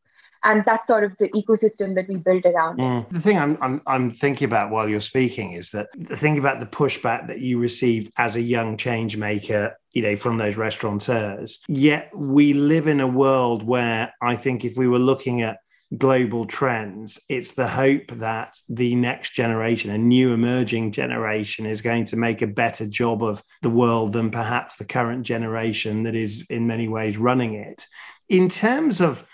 and 0.47 0.65
that's 0.65 0.87
sort 0.87 1.03
of 1.03 1.13
the 1.19 1.29
ecosystem 1.31 1.95
that 1.95 2.09
we 2.09 2.17
build 2.17 2.45
around 2.45 2.79
mm. 2.79 3.09
The 3.11 3.21
thing 3.21 3.39
I'm, 3.39 3.59
I'm, 3.61 3.83
I'm 3.87 4.11
thinking 4.11 4.47
about 4.47 4.71
while 4.71 4.89
you're 4.89 5.01
speaking 5.01 5.53
is 5.53 5.71
that 5.71 5.89
the 5.97 6.17
thing 6.17 6.39
about 6.39 6.61
the 6.61 6.67
pushback 6.67 7.27
that 7.27 7.41
you 7.41 7.59
received 7.59 8.13
as 8.17 8.37
a 8.37 8.41
young 8.41 8.77
change 8.77 9.17
maker, 9.17 9.77
you 9.93 10.03
know, 10.03 10.17
from 10.17 10.39
those 10.39 10.57
restaurateurs. 10.57 11.61
Yet 11.69 12.11
we 12.15 12.53
live 12.53 12.87
in 12.87 13.01
a 13.01 13.07
world 13.07 13.63
where 13.63 14.13
I 14.23 14.37
think 14.37 14.65
if 14.65 14.77
we 14.77 14.89
were 14.89 14.99
looking 14.99 15.43
at 15.43 15.59
global 15.97 16.47
trends. 16.47 17.21
It's 17.29 17.53
the 17.53 17.69
hope 17.69 18.09
that 18.13 18.59
the 18.69 18.95
next 18.95 19.31
generation, 19.31 19.91
a 19.91 19.99
new 19.99 20.33
emerging 20.33 20.93
generation, 20.93 21.67
is 21.67 21.83
going 21.83 22.07
to 22.07 22.17
make 22.17 22.43
a 22.43 22.47
better 22.47 22.87
job 22.87 23.23
of 23.23 23.43
the 23.63 23.71
world 23.71 24.13
than 24.13 24.31
perhaps 24.31 24.77
the 24.77 24.85
current 24.85 25.25
generation 25.25 26.03
that 26.05 26.15
is 26.15 26.47
in 26.51 26.67
many 26.67 26.89
ways 26.89 27.19
running 27.19 27.55
it. 27.55 27.87
In 28.29 28.49
terms 28.49 29.01
of 29.01 29.27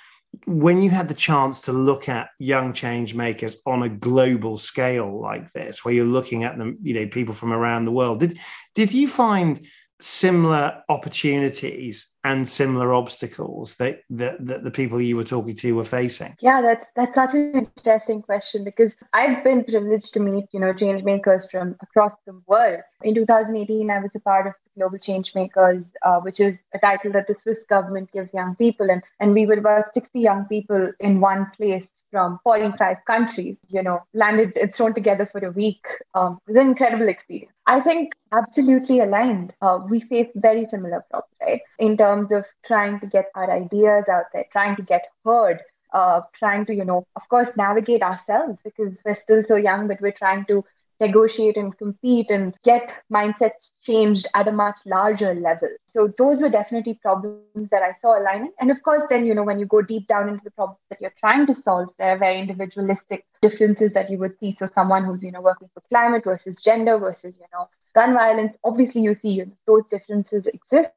when 0.46 0.82
you 0.82 0.90
had 0.90 1.08
the 1.08 1.14
chance 1.14 1.62
to 1.62 1.72
look 1.72 2.08
at 2.08 2.30
young 2.38 2.72
change 2.72 3.14
makers 3.14 3.56
on 3.66 3.82
a 3.82 3.88
global 3.88 4.56
scale 4.56 5.20
like 5.20 5.52
this, 5.52 5.84
where 5.84 5.94
you're 5.94 6.04
looking 6.04 6.44
at 6.44 6.56
them, 6.56 6.78
you 6.82 6.94
know, 6.94 7.06
people 7.06 7.34
from 7.34 7.52
around 7.52 7.84
the 7.84 7.92
world, 7.92 8.20
did 8.20 8.38
did 8.74 8.92
you 8.92 9.08
find 9.08 9.66
similar 10.02 10.82
opportunities 10.88 12.08
and 12.24 12.48
similar 12.48 12.92
obstacles 12.92 13.76
that, 13.76 14.00
that, 14.10 14.44
that 14.46 14.64
the 14.64 14.70
people 14.70 15.00
you 15.00 15.16
were 15.16 15.24
talking 15.24 15.54
to 15.54 15.72
were 15.72 15.84
facing? 15.84 16.36
Yeah, 16.40 16.60
that's 16.60 16.84
that's 16.96 17.14
such 17.14 17.34
an 17.34 17.68
interesting 17.76 18.22
question 18.22 18.64
because 18.64 18.92
I've 19.12 19.42
been 19.44 19.64
privileged 19.64 20.12
to 20.14 20.20
meet, 20.20 20.46
you 20.52 20.60
know, 20.60 20.72
change 20.72 21.04
makers 21.04 21.46
from 21.50 21.76
across 21.80 22.12
the 22.26 22.40
world. 22.46 22.80
In 23.02 23.14
2018, 23.14 23.90
I 23.90 24.00
was 24.00 24.12
a 24.14 24.20
part 24.20 24.46
of 24.46 24.54
the 24.64 24.80
Global 24.80 24.98
Change 24.98 25.32
Makers, 25.34 25.92
uh, 26.02 26.20
which 26.20 26.40
is 26.40 26.56
a 26.74 26.78
title 26.78 27.12
that 27.12 27.26
the 27.26 27.36
Swiss 27.42 27.58
government 27.68 28.10
gives 28.12 28.32
young 28.34 28.56
people, 28.56 28.90
and 28.90 29.02
and 29.20 29.32
we 29.32 29.46
were 29.46 29.54
about 29.54 29.92
60 29.92 30.18
young 30.18 30.44
people 30.46 30.92
in 31.00 31.20
one 31.20 31.50
place 31.56 31.86
from 32.12 32.38
45 32.44 32.98
countries, 33.06 33.56
you 33.68 33.82
know, 33.82 34.02
landed 34.14 34.56
and 34.56 34.72
thrown 34.72 34.94
together 34.94 35.28
for 35.32 35.44
a 35.44 35.50
week. 35.50 35.84
Um, 36.14 36.38
it 36.46 36.52
was 36.52 36.60
an 36.60 36.68
incredible 36.68 37.08
experience. 37.08 37.50
I 37.66 37.80
think 37.80 38.10
absolutely 38.32 39.00
aligned. 39.00 39.52
Uh, 39.62 39.80
we 39.88 40.00
face 40.00 40.28
very 40.36 40.66
similar 40.70 41.04
problems, 41.10 41.34
right? 41.40 41.62
In 41.80 41.96
terms 41.96 42.30
of 42.30 42.44
trying 42.66 43.00
to 43.00 43.06
get 43.06 43.26
our 43.34 43.50
ideas 43.50 44.08
out 44.08 44.26
there, 44.32 44.44
trying 44.52 44.76
to 44.76 44.82
get 44.82 45.06
heard, 45.24 45.60
uh, 45.92 46.20
trying 46.38 46.66
to, 46.66 46.74
you 46.74 46.84
know, 46.84 47.06
of 47.16 47.22
course, 47.28 47.48
navigate 47.56 48.02
ourselves 48.02 48.58
because 48.62 48.94
we're 49.04 49.18
still 49.22 49.42
so 49.48 49.56
young, 49.56 49.88
but 49.88 50.00
we're 50.00 50.12
trying 50.12 50.44
to 50.46 50.64
negotiate 51.02 51.56
and 51.56 51.76
compete 51.76 52.30
and 52.30 52.54
get 52.64 52.88
mindsets 53.12 53.70
changed 53.84 54.26
at 54.34 54.48
a 54.48 54.52
much 54.52 54.76
larger 54.86 55.34
level. 55.34 55.68
So 55.92 56.10
those 56.18 56.40
were 56.40 56.48
definitely 56.48 56.94
problems 56.94 57.68
that 57.70 57.82
I 57.82 57.92
saw 58.00 58.18
aligning. 58.18 58.52
And 58.60 58.70
of 58.70 58.82
course, 58.82 59.02
then, 59.10 59.26
you 59.26 59.34
know, 59.34 59.42
when 59.42 59.58
you 59.58 59.66
go 59.66 59.82
deep 59.82 60.06
down 60.06 60.28
into 60.28 60.44
the 60.44 60.52
problems 60.52 60.80
that 60.88 61.00
you're 61.00 61.18
trying 61.20 61.46
to 61.46 61.54
solve, 61.54 61.88
there 61.98 62.12
are 62.14 62.18
very 62.18 62.38
individualistic 62.38 63.26
differences 63.42 63.92
that 63.92 64.10
you 64.10 64.18
would 64.18 64.38
see. 64.38 64.56
So 64.58 64.70
someone 64.74 65.04
who's, 65.04 65.22
you 65.22 65.32
know, 65.32 65.42
working 65.42 65.68
for 65.74 65.82
climate 65.90 66.24
versus 66.24 66.56
gender 66.64 66.96
versus, 66.98 67.36
you 67.36 67.46
know, 67.52 67.68
gun 67.94 68.14
violence, 68.14 68.54
obviously 68.64 69.02
you 69.02 69.16
see 69.20 69.32
you 69.40 69.46
know, 69.46 69.56
those 69.66 69.84
differences 69.90 70.46
exist 70.46 70.88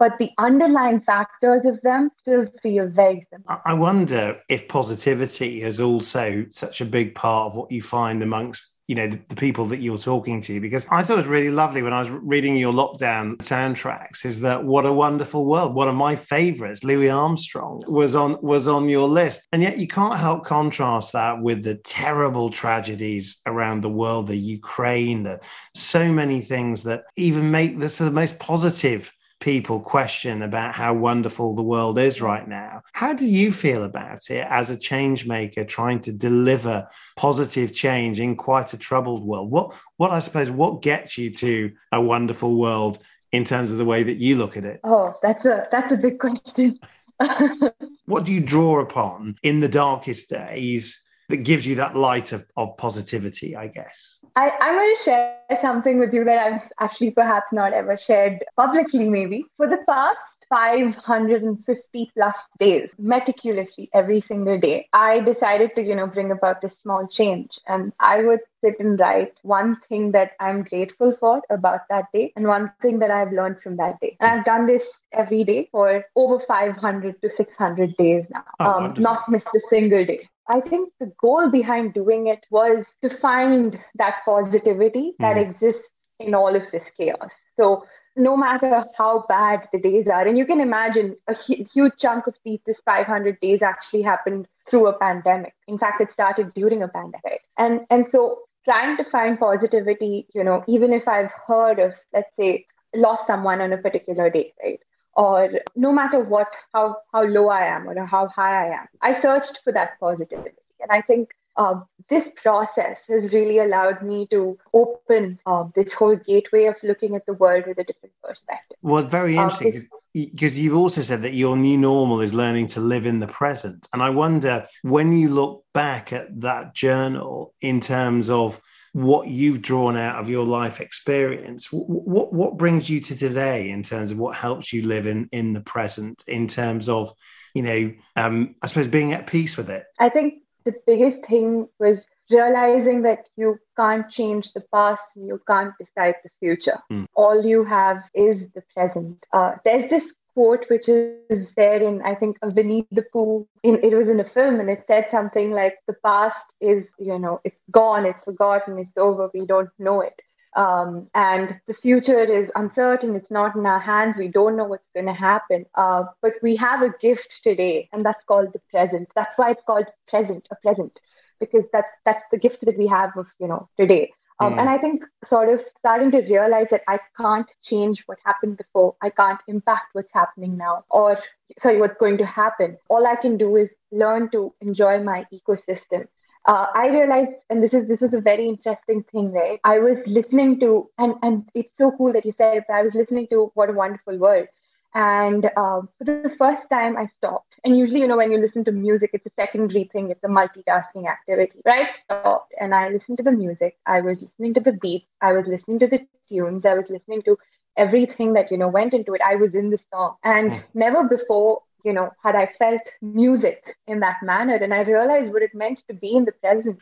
but 0.00 0.16
the 0.18 0.30
underlying 0.38 1.02
factors 1.02 1.60
of 1.66 1.78
them 1.82 2.10
still 2.22 2.46
feel 2.62 2.88
very 2.88 3.24
similar. 3.30 3.60
I 3.66 3.74
wonder 3.74 4.40
if 4.48 4.66
positivity 4.66 5.62
is 5.62 5.78
also 5.78 6.46
such 6.50 6.80
a 6.80 6.86
big 6.86 7.14
part 7.14 7.52
of 7.52 7.56
what 7.56 7.70
you 7.70 7.82
find 7.82 8.22
amongst 8.22 8.72
you 8.90 8.96
know 8.96 9.06
the, 9.06 9.20
the, 9.28 9.36
people 9.36 9.66
that 9.66 9.78
you're 9.78 9.98
talking 9.98 10.40
to 10.40 10.60
because 10.60 10.84
i 10.90 11.02
thought 11.02 11.14
it 11.14 11.24
was 11.24 11.26
really 11.28 11.50
lovely 11.50 11.80
when 11.80 11.92
i 11.92 12.00
was 12.00 12.10
reading 12.10 12.56
your 12.56 12.72
lockdown 12.72 13.36
soundtracks 13.38 14.24
is 14.24 14.40
that 14.40 14.64
what 14.64 14.84
a 14.86 14.92
wonderful 14.92 15.46
world. 15.46 15.74
One 15.74 15.88
of 15.88 15.94
my 15.94 16.16
favorites 16.16 16.84
louis 16.84 17.10
armstrong 17.10 17.82
was 17.86 18.14
on 18.16 18.36
was 18.42 18.68
on 18.68 18.88
your 18.88 19.08
list. 19.08 19.46
And 19.52 19.62
yet 19.62 19.78
you 19.78 19.86
can't 19.86 20.18
help 20.18 20.44
contrast 20.44 21.12
that 21.12 21.40
with 21.40 21.62
the 21.62 21.76
terrible 21.76 22.50
tragedies 22.50 23.40
around 23.46 23.82
the 23.82 23.90
world 23.90 24.26
the 24.26 24.36
ukraine 24.36 25.22
the 25.22 25.40
so 25.74 26.12
many 26.12 26.40
things 26.40 26.82
that 26.84 27.04
even 27.16 27.50
make 27.50 27.78
this 27.78 27.98
the 27.98 28.10
most 28.10 28.38
positive 28.38 29.12
people 29.40 29.80
question 29.80 30.42
about 30.42 30.74
how 30.74 30.94
wonderful 30.94 31.54
the 31.54 31.62
world 31.62 31.98
is 31.98 32.20
right 32.20 32.46
now. 32.46 32.82
How 32.92 33.12
do 33.12 33.24
you 33.24 33.50
feel 33.50 33.84
about 33.84 34.30
it 34.30 34.46
as 34.48 34.70
a 34.70 34.76
change 34.76 35.26
maker 35.26 35.64
trying 35.64 36.00
to 36.00 36.12
deliver 36.12 36.88
positive 37.16 37.72
change 37.72 38.20
in 38.20 38.36
quite 38.36 38.72
a 38.72 38.78
troubled 38.78 39.24
world? 39.24 39.50
What 39.50 39.74
what 39.96 40.10
I 40.10 40.20
suppose 40.20 40.50
what 40.50 40.82
gets 40.82 41.18
you 41.18 41.30
to 41.30 41.72
a 41.90 42.00
wonderful 42.00 42.56
world 42.56 43.02
in 43.32 43.44
terms 43.44 43.72
of 43.72 43.78
the 43.78 43.84
way 43.84 44.02
that 44.02 44.18
you 44.18 44.36
look 44.36 44.56
at 44.56 44.64
it? 44.64 44.80
Oh, 44.84 45.14
that's 45.22 45.44
a 45.44 45.66
that's 45.72 45.90
a 45.90 45.96
big 45.96 46.18
question. 46.18 46.78
what 48.06 48.24
do 48.24 48.32
you 48.32 48.40
draw 48.40 48.80
upon 48.80 49.36
in 49.42 49.60
the 49.60 49.68
darkest 49.68 50.30
days 50.30 51.02
that 51.28 51.38
gives 51.38 51.66
you 51.66 51.76
that 51.76 51.96
light 51.96 52.32
of, 52.32 52.46
of 52.56 52.76
positivity, 52.76 53.56
I 53.56 53.68
guess? 53.68 54.19
I, 54.36 54.50
I'm 54.60 54.74
going 54.74 54.94
to 54.96 55.02
share 55.02 55.58
something 55.60 55.98
with 55.98 56.12
you 56.12 56.24
that 56.24 56.38
I've 56.38 56.62
actually 56.78 57.10
perhaps 57.10 57.48
not 57.52 57.72
ever 57.72 57.96
shared 57.96 58.44
publicly, 58.56 59.08
maybe. 59.08 59.44
For 59.56 59.68
the 59.68 59.78
past 59.88 60.18
550 60.50 62.10
plus 62.14 62.36
days 62.58 62.88
meticulously 62.98 63.88
every 63.94 64.20
single 64.20 64.58
day 64.58 64.88
i 64.92 65.20
decided 65.20 65.72
to 65.76 65.82
you 65.82 65.94
know 65.94 66.08
bring 66.08 66.32
about 66.32 66.60
this 66.60 66.76
small 66.82 67.06
change. 67.06 67.58
And 67.68 67.92
i 68.00 68.22
would 68.22 68.40
sit 68.60 68.80
and 68.80 68.98
write 68.98 69.32
one 69.42 69.76
thing 69.88 70.10
that 70.10 70.32
i'm 70.40 70.64
grateful 70.64 71.16
for 71.20 71.40
about 71.50 71.82
that 71.88 72.06
day 72.12 72.32
and 72.34 72.46
one 72.46 72.72
thing 72.82 72.98
that 72.98 73.12
i've 73.12 73.32
learned 73.32 73.60
from 73.60 73.76
that 73.76 74.00
day. 74.00 74.16
And 74.18 74.30
i've 74.30 74.44
done 74.44 74.66
this 74.66 74.82
every 75.12 75.44
day 75.44 75.68
for 75.70 76.04
over 76.16 76.40
500 76.46 77.22
to 77.22 77.30
600 77.36 77.96
days 77.96 78.24
now. 78.30 78.44
Oh, 78.58 78.70
um, 78.70 78.94
not 78.98 79.28
missed 79.28 79.46
a 79.54 79.60
single 79.70 80.04
day 80.04 80.28
I 80.50 80.60
think 80.60 80.92
the 80.98 81.12
goal 81.20 81.48
behind 81.48 81.94
doing 81.94 82.26
it 82.26 82.44
was 82.50 82.84
to 83.02 83.16
find 83.18 83.78
that 83.94 84.16
positivity 84.24 85.14
that 85.20 85.36
mm. 85.36 85.48
exists 85.48 85.86
in 86.18 86.34
all 86.34 86.56
of 86.56 86.62
this 86.72 86.82
chaos. 86.96 87.30
So 87.56 87.84
no 88.16 88.36
matter 88.36 88.84
how 88.98 89.24
bad 89.28 89.68
the 89.72 89.78
days 89.78 90.08
are, 90.08 90.26
and 90.26 90.36
you 90.36 90.44
can 90.44 90.60
imagine 90.60 91.16
a 91.28 91.36
huge 91.36 91.92
chunk 91.96 92.26
of 92.26 92.34
these, 92.44 92.58
this 92.66 92.80
500 92.84 93.38
days 93.38 93.62
actually 93.62 94.02
happened 94.02 94.48
through 94.68 94.88
a 94.88 94.98
pandemic. 94.98 95.54
In 95.68 95.78
fact, 95.78 96.00
it 96.00 96.10
started 96.10 96.52
during 96.54 96.82
a 96.82 96.88
pandemic. 96.88 97.42
And, 97.56 97.86
and 97.88 98.06
so 98.10 98.40
trying 98.64 98.96
to 98.96 99.04
find 99.04 99.38
positivity, 99.38 100.26
you 100.34 100.42
know, 100.42 100.64
even 100.66 100.92
if 100.92 101.06
I've 101.06 101.30
heard 101.46 101.78
of, 101.78 101.94
let's 102.12 102.34
say, 102.36 102.66
lost 102.94 103.28
someone 103.28 103.60
on 103.60 103.72
a 103.72 103.78
particular 103.78 104.28
day, 104.30 104.52
right? 104.62 104.80
Or 105.14 105.50
no 105.76 105.92
matter 105.92 106.20
what 106.20 106.48
how 106.72 106.96
how 107.12 107.24
low 107.24 107.48
i 107.48 107.64
am 107.64 107.88
or 107.88 108.06
how 108.06 108.26
high 108.28 108.68
i 108.68 108.80
am 108.80 108.86
i 109.02 109.20
searched 109.20 109.58
for 109.64 109.72
that 109.72 109.98
positivity 110.00 110.56
and 110.80 110.90
i 110.90 111.00
think 111.00 111.30
uh, 111.56 111.80
this 112.08 112.26
process 112.42 112.96
has 113.08 113.32
really 113.32 113.58
allowed 113.58 114.02
me 114.02 114.26
to 114.30 114.58
open 114.72 115.38
uh, 115.46 115.64
this 115.74 115.92
whole 115.92 116.16
gateway 116.16 116.64
of 116.66 116.76
looking 116.82 117.14
at 117.14 117.26
the 117.26 117.34
world 117.34 117.64
with 117.66 117.78
a 117.78 117.84
different 117.84 118.14
perspective. 118.22 118.76
Well, 118.82 119.02
very 119.02 119.36
uh, 119.36 119.42
interesting 119.42 119.82
because 120.12 120.58
you've 120.58 120.76
also 120.76 121.02
said 121.02 121.22
that 121.22 121.34
your 121.34 121.56
new 121.56 121.78
normal 121.78 122.20
is 122.20 122.34
learning 122.34 122.68
to 122.68 122.80
live 122.80 123.06
in 123.06 123.20
the 123.20 123.26
present. 123.26 123.88
And 123.92 124.02
I 124.02 124.10
wonder 124.10 124.66
when 124.82 125.12
you 125.12 125.28
look 125.28 125.64
back 125.72 126.12
at 126.12 126.40
that 126.40 126.74
journal 126.74 127.54
in 127.60 127.80
terms 127.80 128.30
of 128.30 128.60
what 128.92 129.28
you've 129.28 129.62
drawn 129.62 129.96
out 129.96 130.18
of 130.20 130.28
your 130.28 130.44
life 130.44 130.80
experience. 130.80 131.68
What 131.70 132.32
what 132.32 132.56
brings 132.56 132.90
you 132.90 133.00
to 133.00 133.16
today 133.16 133.70
in 133.70 133.82
terms 133.82 134.10
of 134.10 134.18
what 134.18 134.36
helps 134.36 134.72
you 134.72 134.82
live 134.82 135.06
in 135.06 135.28
in 135.32 135.52
the 135.52 135.60
present 135.60 136.24
in 136.26 136.48
terms 136.48 136.88
of 136.88 137.12
you 137.54 137.62
know 137.62 137.92
um 138.16 138.54
i 138.62 138.66
suppose 138.66 138.88
being 138.88 139.12
at 139.12 139.26
peace 139.26 139.56
with 139.56 139.70
it? 139.70 139.84
I 139.98 140.08
think 140.08 140.42
the 140.64 140.74
biggest 140.86 141.24
thing 141.26 141.68
was 141.78 142.04
realizing 142.30 143.02
that 143.02 143.26
you 143.36 143.58
can't 143.76 144.08
change 144.08 144.52
the 144.52 144.62
past 144.72 145.02
you 145.14 145.40
can't 145.46 145.74
decide 145.78 146.14
the 146.24 146.30
future. 146.40 146.78
Mm. 146.90 147.06
all 147.14 147.44
you 147.44 147.64
have 147.64 148.02
is 148.14 148.44
the 148.54 148.62
present. 148.74 149.24
Uh, 149.32 149.54
there's 149.64 149.88
this 149.90 150.04
quote 150.40 150.64
which 150.70 150.88
is 150.88 151.48
there 151.56 151.82
in 151.82 152.00
I 152.10 152.14
think 152.14 152.38
Winnie 152.42 152.86
the 152.90 153.04
Pooh. 153.12 153.46
In, 153.62 153.78
it 153.88 153.94
was 153.94 154.08
in 154.08 154.20
a 154.20 154.28
film, 154.36 154.60
and 154.60 154.70
it 154.70 154.84
said 154.86 155.08
something 155.10 155.50
like, 155.52 155.74
"The 155.86 155.96
past 156.08 156.44
is, 156.60 156.86
you 156.98 157.18
know, 157.18 157.40
it's 157.44 157.62
gone, 157.70 158.06
it's 158.06 158.24
forgotten, 158.24 158.78
it's 158.78 158.96
over. 158.96 159.30
We 159.34 159.44
don't 159.46 159.70
know 159.78 160.00
it." 160.00 160.18
Um, 160.56 161.08
and 161.14 161.60
the 161.68 161.74
future 161.74 162.24
is 162.38 162.50
uncertain. 162.54 163.14
It's 163.14 163.30
not 163.30 163.54
in 163.54 163.66
our 163.66 163.78
hands. 163.78 164.16
We 164.16 164.28
don't 164.28 164.56
know 164.56 164.64
what's 164.64 164.90
going 164.94 165.06
to 165.06 165.20
happen. 165.30 165.66
Uh, 165.74 166.04
but 166.22 166.34
we 166.42 166.56
have 166.56 166.82
a 166.82 166.94
gift 167.06 167.28
today, 167.44 167.88
and 167.92 168.04
that's 168.04 168.24
called 168.24 168.52
the 168.54 168.62
present. 168.70 169.08
That's 169.14 169.36
why 169.36 169.50
it's 169.52 169.62
called 169.66 169.86
present, 170.08 170.48
a 170.50 170.56
present, 170.56 170.98
because 171.38 171.64
that's 171.72 171.94
that's 172.06 172.24
the 172.32 172.38
gift 172.38 172.64
that 172.64 172.78
we 172.78 172.86
have 172.86 173.16
of 173.16 173.26
you 173.38 173.48
know 173.48 173.68
today. 173.78 174.12
Um. 174.40 174.58
And 174.58 174.68
I 174.68 174.78
think 174.78 175.02
sort 175.28 175.48
of 175.50 175.60
starting 175.78 176.10
to 176.12 176.20
realize 176.22 176.68
that 176.70 176.82
I 176.88 176.98
can't 177.16 177.46
change 177.62 178.02
what 178.06 178.18
happened 178.24 178.56
before. 178.56 178.94
I 179.02 179.10
can't 179.10 179.40
impact 179.46 179.90
what's 179.92 180.12
happening 180.12 180.56
now 180.56 180.84
or, 180.90 181.18
sorry, 181.58 181.78
what's 181.78 181.98
going 181.98 182.16
to 182.18 182.26
happen. 182.26 182.78
All 182.88 183.06
I 183.06 183.16
can 183.16 183.36
do 183.36 183.56
is 183.56 183.68
learn 183.92 184.30
to 184.30 184.54
enjoy 184.60 185.02
my 185.02 185.26
ecosystem. 185.32 186.08
Uh, 186.46 186.66
I 186.74 186.88
realized, 186.88 187.32
and 187.50 187.62
this 187.62 187.74
is 187.74 187.86
this 187.86 188.00
is 188.00 188.14
a 188.14 188.20
very 188.20 188.48
interesting 188.48 189.04
thing, 189.12 189.30
right? 189.30 189.60
I 189.62 189.78
was 189.78 189.98
listening 190.06 190.58
to, 190.60 190.88
and 190.96 191.14
and 191.22 191.46
it's 191.54 191.76
so 191.76 191.92
cool 191.98 192.14
that 192.14 192.24
you 192.24 192.32
said 192.38 192.56
it. 192.56 192.64
I 192.72 192.82
was 192.82 192.94
listening 192.94 193.26
to 193.28 193.50
What 193.52 193.68
a 193.68 193.74
Wonderful 193.74 194.16
World, 194.16 194.46
and 194.94 195.44
uh, 195.44 195.82
for 195.98 196.04
the 196.04 196.34
first 196.38 196.68
time, 196.68 196.96
I 196.96 197.08
stopped. 197.18 197.54
And 197.64 197.78
usually, 197.78 198.00
you 198.00 198.08
know, 198.08 198.16
when 198.16 198.32
you 198.32 198.38
listen 198.38 198.64
to 198.64 198.72
music, 198.72 199.10
it's 199.12 199.26
a 199.26 199.30
secondary 199.36 199.84
thing, 199.84 200.10
it's 200.10 200.24
a 200.24 200.28
multitasking 200.28 201.08
activity. 201.08 201.60
right? 201.64 201.88
I 201.88 201.92
stopped 202.04 202.54
and 202.60 202.74
I 202.74 202.88
listened 202.88 203.18
to 203.18 203.22
the 203.22 203.32
music. 203.32 203.76
I 203.86 204.00
was 204.00 204.18
listening 204.20 204.54
to 204.54 204.60
the 204.60 204.72
beats. 204.72 205.06
I 205.20 205.32
was 205.32 205.46
listening 205.46 205.78
to 205.80 205.86
the 205.86 206.00
tunes. 206.28 206.64
I 206.64 206.74
was 206.74 206.86
listening 206.88 207.22
to 207.22 207.38
everything 207.76 208.32
that, 208.32 208.50
you 208.50 208.58
know, 208.58 208.68
went 208.68 208.92
into 208.92 209.14
it. 209.14 209.20
I 209.24 209.36
was 209.36 209.54
in 209.54 209.70
the 209.70 209.78
song. 209.92 210.16
And 210.24 210.50
mm. 210.50 210.62
never 210.74 211.04
before, 211.04 211.62
you 211.84 211.92
know, 211.92 212.10
had 212.22 212.34
I 212.34 212.50
felt 212.58 212.82
music 213.00 213.76
in 213.86 214.00
that 214.00 214.16
manner. 214.22 214.56
And 214.56 214.74
I 214.74 214.80
realized 214.80 215.32
what 215.32 215.42
it 215.42 215.54
meant 215.54 215.80
to 215.88 215.94
be 215.94 216.16
in 216.16 216.24
the 216.24 216.32
present 216.32 216.78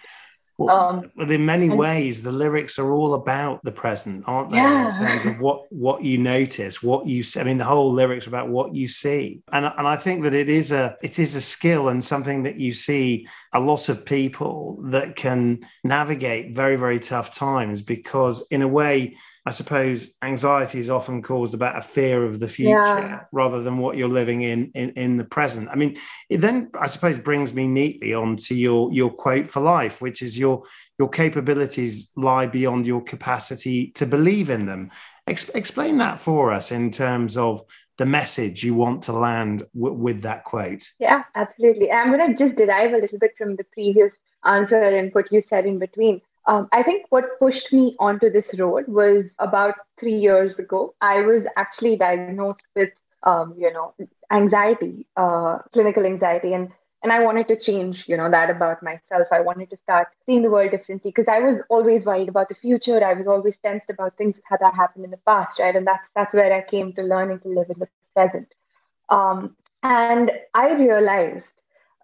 well, 0.58 1.04
um, 1.18 1.30
in 1.30 1.46
many 1.46 1.68
and, 1.68 1.78
ways, 1.78 2.20
the 2.20 2.32
lyrics 2.32 2.80
are 2.80 2.92
all 2.92 3.14
about 3.14 3.62
the 3.62 3.70
present, 3.70 4.24
aren't 4.26 4.50
they? 4.50 4.56
Yeah. 4.56 4.88
In 4.88 5.06
terms 5.06 5.26
of 5.26 5.40
what 5.40 5.72
what 5.72 6.02
you 6.02 6.18
notice, 6.18 6.82
what 6.82 7.06
you 7.06 7.22
see. 7.22 7.38
I 7.38 7.44
mean, 7.44 7.58
the 7.58 7.64
whole 7.64 7.92
lyrics 7.92 8.26
are 8.26 8.30
about 8.30 8.48
what 8.48 8.74
you 8.74 8.88
see, 8.88 9.40
and 9.52 9.64
and 9.64 9.86
I 9.86 9.96
think 9.96 10.24
that 10.24 10.34
it 10.34 10.48
is 10.48 10.72
a 10.72 10.96
it 11.00 11.20
is 11.20 11.36
a 11.36 11.40
skill 11.40 11.88
and 11.88 12.04
something 12.04 12.42
that 12.42 12.56
you 12.56 12.72
see 12.72 13.28
a 13.54 13.60
lot 13.60 13.88
of 13.88 14.04
people 14.04 14.82
that 14.86 15.14
can 15.14 15.60
navigate 15.84 16.56
very 16.56 16.74
very 16.74 16.98
tough 16.98 17.32
times 17.32 17.80
because 17.80 18.44
in 18.50 18.62
a 18.62 18.68
way 18.68 19.14
I 19.46 19.50
suppose 19.50 20.14
anxiety 20.22 20.78
is 20.78 20.90
often 20.90 21.22
caused 21.22 21.54
about 21.54 21.78
a 21.78 21.82
fear 21.82 22.24
of 22.24 22.40
the 22.40 22.48
future 22.48 22.70
yeah. 22.70 23.20
rather 23.32 23.62
than 23.62 23.78
what 23.78 23.96
you're 23.96 24.08
living 24.08 24.42
in, 24.42 24.70
in 24.74 24.90
in 24.90 25.16
the 25.16 25.24
present. 25.24 25.68
I 25.70 25.76
mean, 25.76 25.96
it 26.28 26.40
then 26.40 26.70
I 26.78 26.86
suppose 26.86 27.18
brings 27.18 27.54
me 27.54 27.66
neatly 27.66 28.14
on 28.14 28.36
to 28.36 28.54
your 28.54 28.92
your 28.92 29.10
quote 29.10 29.48
for 29.48 29.60
life, 29.60 30.00
which 30.00 30.22
is 30.22 30.38
your 30.38 30.64
your 30.98 31.08
capabilities 31.08 32.10
lie 32.16 32.46
beyond 32.46 32.86
your 32.86 33.02
capacity 33.02 33.88
to 33.92 34.06
believe 34.06 34.50
in 34.50 34.66
them. 34.66 34.90
Ex- 35.26 35.50
explain 35.50 35.98
that 35.98 36.18
for 36.18 36.52
us 36.52 36.72
in 36.72 36.90
terms 36.90 37.36
of 37.36 37.62
the 37.98 38.06
message 38.06 38.64
you 38.64 38.74
want 38.74 39.02
to 39.02 39.12
land 39.12 39.64
w- 39.74 39.94
with 39.94 40.22
that 40.22 40.44
quote. 40.44 40.88
Yeah, 40.98 41.24
absolutely. 41.34 41.90
I'm 41.92 42.12
going 42.12 42.34
to 42.34 42.44
just 42.44 42.56
derive 42.56 42.92
a 42.92 42.98
little 42.98 43.18
bit 43.18 43.32
from 43.36 43.56
the 43.56 43.64
previous 43.64 44.12
answer 44.44 44.80
and 44.80 45.12
what 45.12 45.30
you 45.32 45.42
said 45.48 45.66
in 45.66 45.78
between. 45.78 46.22
Um, 46.48 46.66
I 46.72 46.82
think 46.82 47.06
what 47.10 47.38
pushed 47.38 47.72
me 47.72 47.94
onto 48.00 48.30
this 48.30 48.48
road 48.58 48.88
was 48.88 49.26
about 49.38 49.74
three 50.00 50.16
years 50.16 50.58
ago. 50.58 50.94
I 51.00 51.20
was 51.20 51.44
actually 51.56 51.96
diagnosed 51.96 52.62
with, 52.74 52.88
um, 53.22 53.54
you 53.58 53.70
know, 53.70 53.94
anxiety, 54.32 55.06
uh, 55.16 55.58
clinical 55.74 56.06
anxiety, 56.06 56.54
and 56.54 56.70
and 57.02 57.12
I 57.12 57.20
wanted 57.20 57.46
to 57.48 57.56
change, 57.56 58.04
you 58.08 58.16
know, 58.16 58.28
that 58.30 58.50
about 58.50 58.82
myself. 58.82 59.28
I 59.30 59.40
wanted 59.40 59.70
to 59.70 59.76
start 59.84 60.08
seeing 60.26 60.42
the 60.42 60.50
world 60.50 60.72
differently 60.72 61.12
because 61.14 61.28
I 61.28 61.38
was 61.38 61.58
always 61.68 62.04
worried 62.04 62.28
about 62.28 62.48
the 62.48 62.56
future. 62.56 63.04
I 63.04 63.12
was 63.12 63.28
always 63.28 63.56
tensed 63.58 63.88
about 63.88 64.16
things 64.16 64.34
that 64.34 64.60
had 64.60 64.74
happened 64.74 65.04
in 65.04 65.12
the 65.12 65.18
past, 65.18 65.60
right? 65.60 65.76
And 65.76 65.86
that's 65.86 66.08
that's 66.16 66.34
where 66.34 66.52
I 66.52 66.62
came 66.62 66.92
to 66.94 67.02
learning 67.02 67.40
to 67.40 67.48
live 67.48 67.70
in 67.70 67.78
the 67.78 67.88
present. 68.14 68.48
Um, 69.10 69.54
and 69.82 70.32
I 70.54 70.72
realized 70.72 71.44